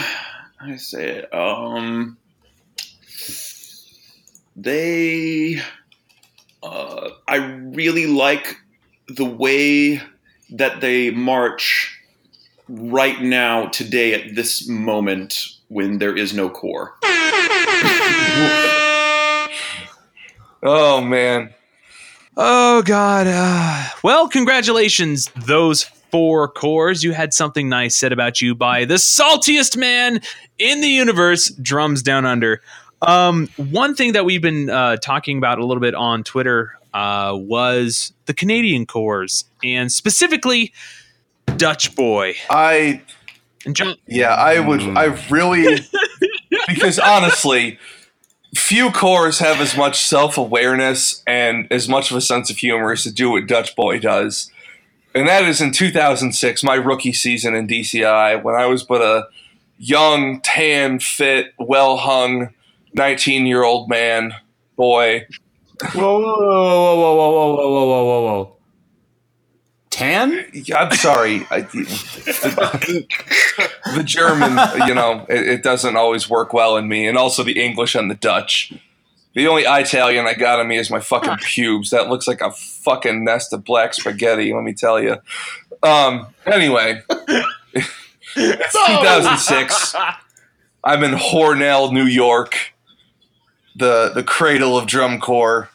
[0.60, 2.18] I say it um
[4.56, 5.62] they
[6.62, 8.58] uh, I really like
[9.08, 10.02] the way
[10.52, 11.99] that they march
[12.70, 16.96] right now today at this moment when there is no corps.
[20.62, 21.54] Oh man,
[22.42, 23.28] Oh God.
[23.28, 27.04] Uh, well, congratulations, those four corps.
[27.04, 30.22] You had something nice said about you by the saltiest man
[30.58, 32.62] in the universe, Drums Down Under.
[33.02, 37.34] Um, one thing that we've been uh, talking about a little bit on Twitter uh,
[37.36, 40.72] was the Canadian corps, and specifically
[41.58, 42.36] Dutch Boy.
[42.50, 43.02] I
[43.72, 44.82] John, yeah, I would.
[44.82, 45.80] I really
[46.68, 47.78] because honestly,
[48.56, 52.92] few corps have as much self awareness and as much of a sense of humor
[52.92, 54.52] as to do what Dutch Boy does.
[55.16, 59.28] And that is in 2006, my rookie season in DCI, when I was but a
[59.78, 62.54] young, tan, fit, well hung
[62.94, 64.34] 19 year old man,
[64.76, 65.26] boy.
[65.94, 68.56] Whoa, whoa, whoa, whoa, whoa, whoa, whoa, whoa, whoa, whoa,
[70.00, 70.46] Tan?
[70.76, 71.46] I'm sorry.
[71.52, 73.06] I, the,
[73.96, 77.60] the German, you know, it, it doesn't always work well in me, and also the
[77.62, 78.74] English and the Dutch.
[79.36, 81.90] The only Italian I got on me is my fucking pubes.
[81.92, 84.54] That looks like a fucking nest of black spaghetti.
[84.54, 85.18] Let me tell you.
[85.84, 86.28] Um.
[86.46, 87.02] Anyway,
[88.36, 89.96] it's 2006.
[90.84, 92.74] I'm in Hornell, New York.
[93.76, 95.70] the the cradle of drum corps,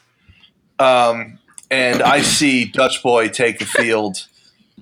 [0.79, 1.39] um,
[1.71, 4.27] and I see Dutch Boy take the field,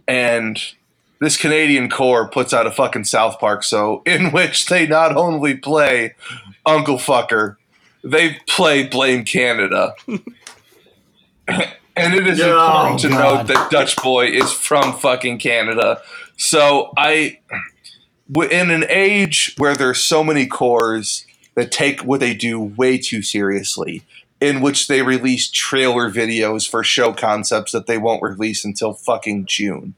[0.08, 0.62] and
[1.20, 5.56] this Canadian corps puts out a fucking South Park so in which they not only
[5.56, 6.16] play
[6.66, 7.56] Uncle Fucker,
[8.04, 9.96] they play Blame Canada.
[11.48, 13.48] and it is Oh, important to oh, God.
[13.48, 16.02] note that Dutch Boy is from fucking Canada.
[16.38, 17.40] So I,
[18.52, 21.26] in an age where there's so many corps
[21.56, 24.04] that take what they do way too seriously,
[24.44, 29.46] in which they release trailer videos for show concepts that they won't release until fucking
[29.46, 29.96] June.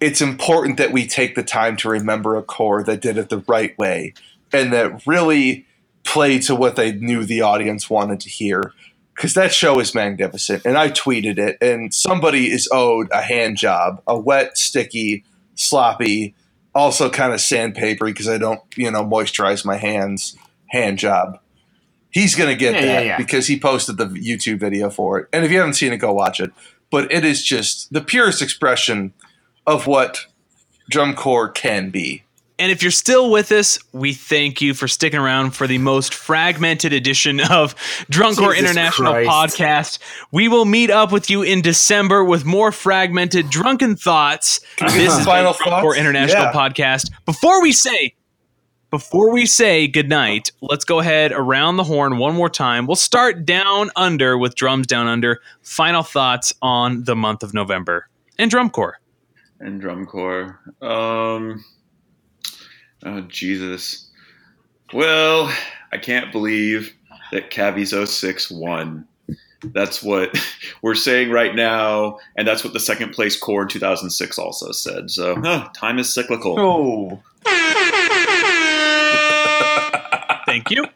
[0.00, 3.44] It's important that we take the time to remember a corps that did it the
[3.46, 4.12] right way
[4.52, 5.64] and that really
[6.02, 8.72] played to what they knew the audience wanted to hear.
[9.14, 10.64] Because that show is magnificent.
[10.64, 15.24] And I tweeted it, and somebody is owed a hand job, a wet, sticky,
[15.54, 16.34] sloppy,
[16.74, 20.36] also kind of sandpapery because I don't, you know, moisturize my hands.
[20.70, 21.38] Hand job.
[22.10, 23.16] He's gonna get Yeah, that yeah, yeah.
[23.18, 25.28] because he posted the YouTube video for it.
[25.32, 26.50] And if you haven't seen it, go watch it.
[26.90, 29.12] But it is just the purest expression
[29.66, 30.26] of what
[30.88, 32.24] drum corps can be.
[32.60, 36.12] And if you're still with us, we thank you for sticking around for the most
[36.12, 37.74] fragmented edition of
[38.10, 39.30] Drunk Corps International Christ.
[39.58, 39.98] Podcast.
[40.32, 44.58] We will meet up with you in December with more fragmented drunken thoughts.
[44.80, 45.94] This is final the Drunk Corps?
[45.96, 46.52] International Yeah.
[46.52, 47.12] Podcast.
[47.26, 48.14] Before we say
[48.90, 52.86] before we say goodnight, let's go ahead around the horn one more time.
[52.86, 55.40] We'll start down under with drums down under.
[55.62, 58.08] Final thoughts on the month of November
[58.38, 58.98] and drum corps.
[59.60, 60.58] and drum corps.
[60.80, 61.64] Um,
[63.04, 64.10] oh Jesus.
[64.94, 65.52] Well,
[65.92, 66.94] I can't believe
[67.32, 69.06] that Cavies 06 won.
[69.62, 70.34] That's what
[70.82, 75.10] we're saying right now, and that's what the second place corps in 2006 also said.
[75.10, 76.58] So, huh, time is cyclical.
[76.58, 77.22] Oh.
[80.68, 80.86] Thank you.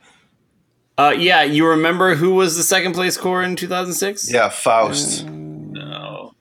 [0.99, 4.31] Uh, yeah, you remember who was the second place corps in 2006?
[4.33, 5.27] Yeah, Faust.
[5.27, 6.35] No.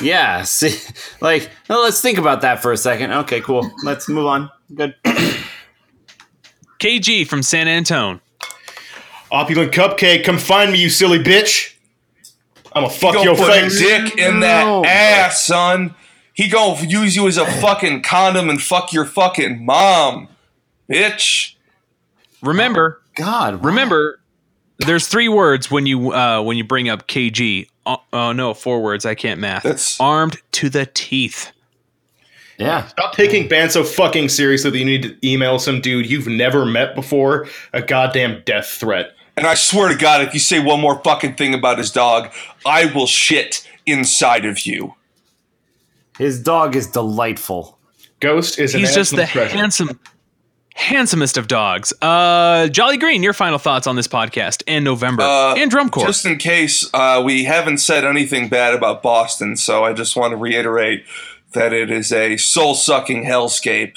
[0.00, 0.42] yeah.
[0.42, 0.74] See,
[1.20, 3.12] like, well, let's think about that for a second.
[3.12, 3.70] Okay, cool.
[3.84, 4.50] Let's move on.
[4.74, 4.94] Good.
[6.80, 8.20] KG from San Antone.
[9.30, 11.74] Opulent cupcake, come find me, you silly bitch.
[12.74, 13.78] I'm gonna fuck He your gonna face.
[13.78, 15.94] dick in that ass, son.
[16.34, 20.28] He gonna use you as a fucking condom and fuck your fucking mom,
[20.90, 21.54] bitch.
[22.42, 23.64] Remember, God.
[23.64, 24.20] remember,
[24.78, 27.68] there's three words when you uh, when you bring up KG.
[27.86, 29.04] Oh, oh no, four words.
[29.06, 29.62] I can't math.
[29.62, 31.52] That's- armed to the teeth.
[32.58, 32.86] Yeah.
[32.86, 36.64] Stop taking band so fucking seriously that you need to email some dude you've never
[36.64, 39.16] met before a goddamn death threat.
[39.36, 42.30] And I swear to God, if you say one more fucking thing about his dog,
[42.66, 44.94] I will shit inside of you.
[46.18, 47.78] His dog is delightful.
[48.20, 49.56] Ghost is an He's just the treasure.
[49.56, 49.98] handsome,
[50.74, 51.92] handsomest of dogs.
[52.02, 56.06] Uh, Jolly Green, your final thoughts on this podcast and November Uh, and drum corps.
[56.06, 60.32] Just in case uh, we haven't said anything bad about Boston, so I just want
[60.32, 61.04] to reiterate
[61.52, 63.96] that it is a soul sucking hellscape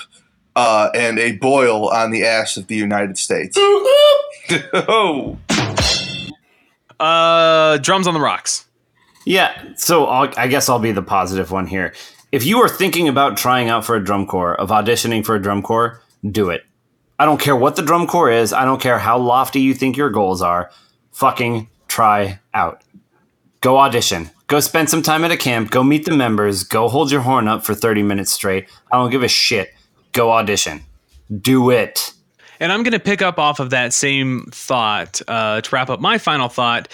[0.56, 3.58] uh, and a boil on the ass of the United States.
[4.74, 5.38] oh.
[7.00, 8.66] uh, drums on the rocks.
[9.26, 11.94] Yeah, so I'll, I guess I'll be the positive one here.
[12.32, 15.42] If you are thinking about trying out for a drum corps, of auditioning for a
[15.42, 16.02] drum corps,
[16.32, 16.64] do it.
[17.18, 18.52] I don't care what the drum corps is.
[18.52, 20.72] I don't care how lofty you think your goals are.
[21.12, 22.84] Fucking try out.
[23.62, 24.30] Go audition.
[24.48, 25.72] Go spend some time at a camp.
[25.72, 26.64] Go meet the members.
[26.64, 28.68] Go hold your horn up for 30 minutes straight.
[28.92, 29.74] I don't give a shit.
[30.12, 30.84] Go audition.
[31.42, 32.14] Do it.
[32.60, 36.00] And I'm going to pick up off of that same thought uh, to wrap up
[36.00, 36.88] my final thought.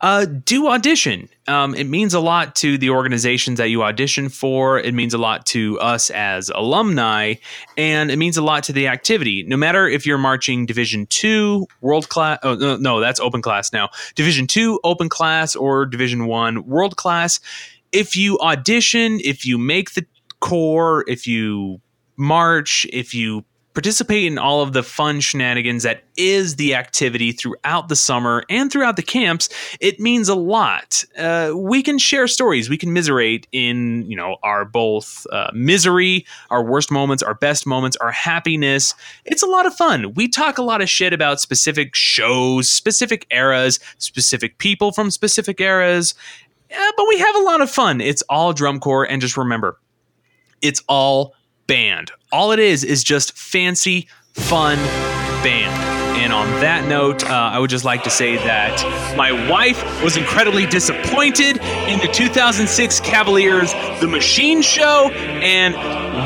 [0.00, 1.28] Uh, do audition.
[1.46, 4.78] Um, it means a lot to the organizations that you audition for.
[4.78, 7.34] It means a lot to us as alumni,
[7.76, 9.42] and it means a lot to the activity.
[9.42, 12.38] No matter if you're marching Division Two, World Class.
[12.42, 13.88] Oh no, no, that's Open Class now.
[14.14, 17.40] Division Two, Open Class, or Division One, World Class.
[17.90, 20.06] If you audition, if you make the
[20.40, 21.80] corps, if you
[22.16, 23.44] march, if you
[23.78, 28.72] participate in all of the fun shenanigans that is the activity throughout the summer and
[28.72, 29.48] throughout the camps,
[29.78, 31.04] it means a lot.
[31.16, 32.68] Uh, we can share stories.
[32.68, 37.68] We can miserate in, you know, our both uh, misery, our worst moments, our best
[37.68, 38.96] moments, our happiness.
[39.24, 40.12] It's a lot of fun.
[40.14, 45.60] We talk a lot of shit about specific shows, specific eras, specific people from specific
[45.60, 46.14] eras,
[46.76, 48.00] uh, but we have a lot of fun.
[48.00, 49.78] It's all drum corps, and just remember,
[50.62, 51.36] it's all
[51.68, 52.10] band.
[52.32, 55.98] All it is is just fancy, fun band.
[56.18, 60.16] And on that note, uh, I would just like to say that my wife was
[60.16, 61.58] incredibly disappointed
[61.88, 65.10] in the 2006 Cavaliers The Machine Show.
[65.10, 65.76] And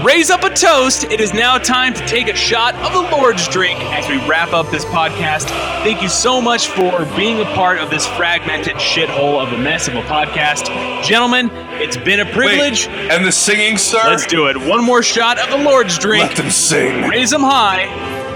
[0.04, 1.04] raise up a toast.
[1.04, 4.52] It is now time to take a shot of the Lord's drink as we wrap
[4.54, 5.48] up this podcast.
[5.84, 9.88] Thank you so much for being a part of this fragmented shithole of a mess
[9.88, 10.66] of a podcast.
[11.04, 12.86] Gentlemen, it's been a privilege.
[12.86, 14.02] Wait, and the singing, sir?
[14.04, 14.56] Let's do it.
[14.56, 16.28] One more shot of the Lord's drink.
[16.28, 17.08] Let them sing.
[17.08, 18.30] Raise them high.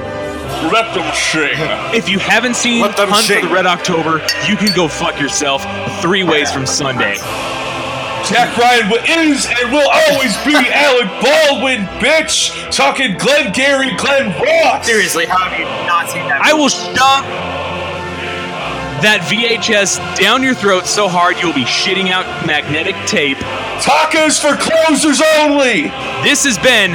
[0.73, 1.56] Let them sing.
[1.94, 3.40] If you haven't seen Let them Hunt sing.
[3.43, 4.18] for the Red October,
[4.48, 5.64] you can go fuck yourself
[6.01, 7.16] three ways from Sunday.
[8.27, 8.90] Jack Ryan
[9.31, 12.51] is and will always be Alec Baldwin, bitch.
[12.74, 14.85] Talking Glengarry Glen Ross.
[14.85, 16.40] Seriously, how have you not seen that?
[16.43, 17.23] I will shove
[19.02, 23.39] that VHS down your throat so hard you'll be shitting out magnetic tape.
[23.82, 25.82] Tacos for closers only.
[26.23, 26.93] This has been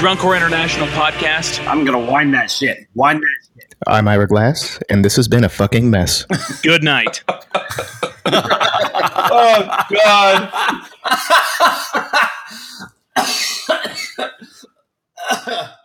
[0.00, 1.64] Drunk Corps International Podcast.
[1.66, 2.86] I'm gonna wind that shit.
[2.94, 3.74] Wind that shit.
[3.86, 6.24] I'm Ira Glass, and this has been a fucking mess.
[6.62, 7.22] Good night.
[9.34, 10.50] Oh God.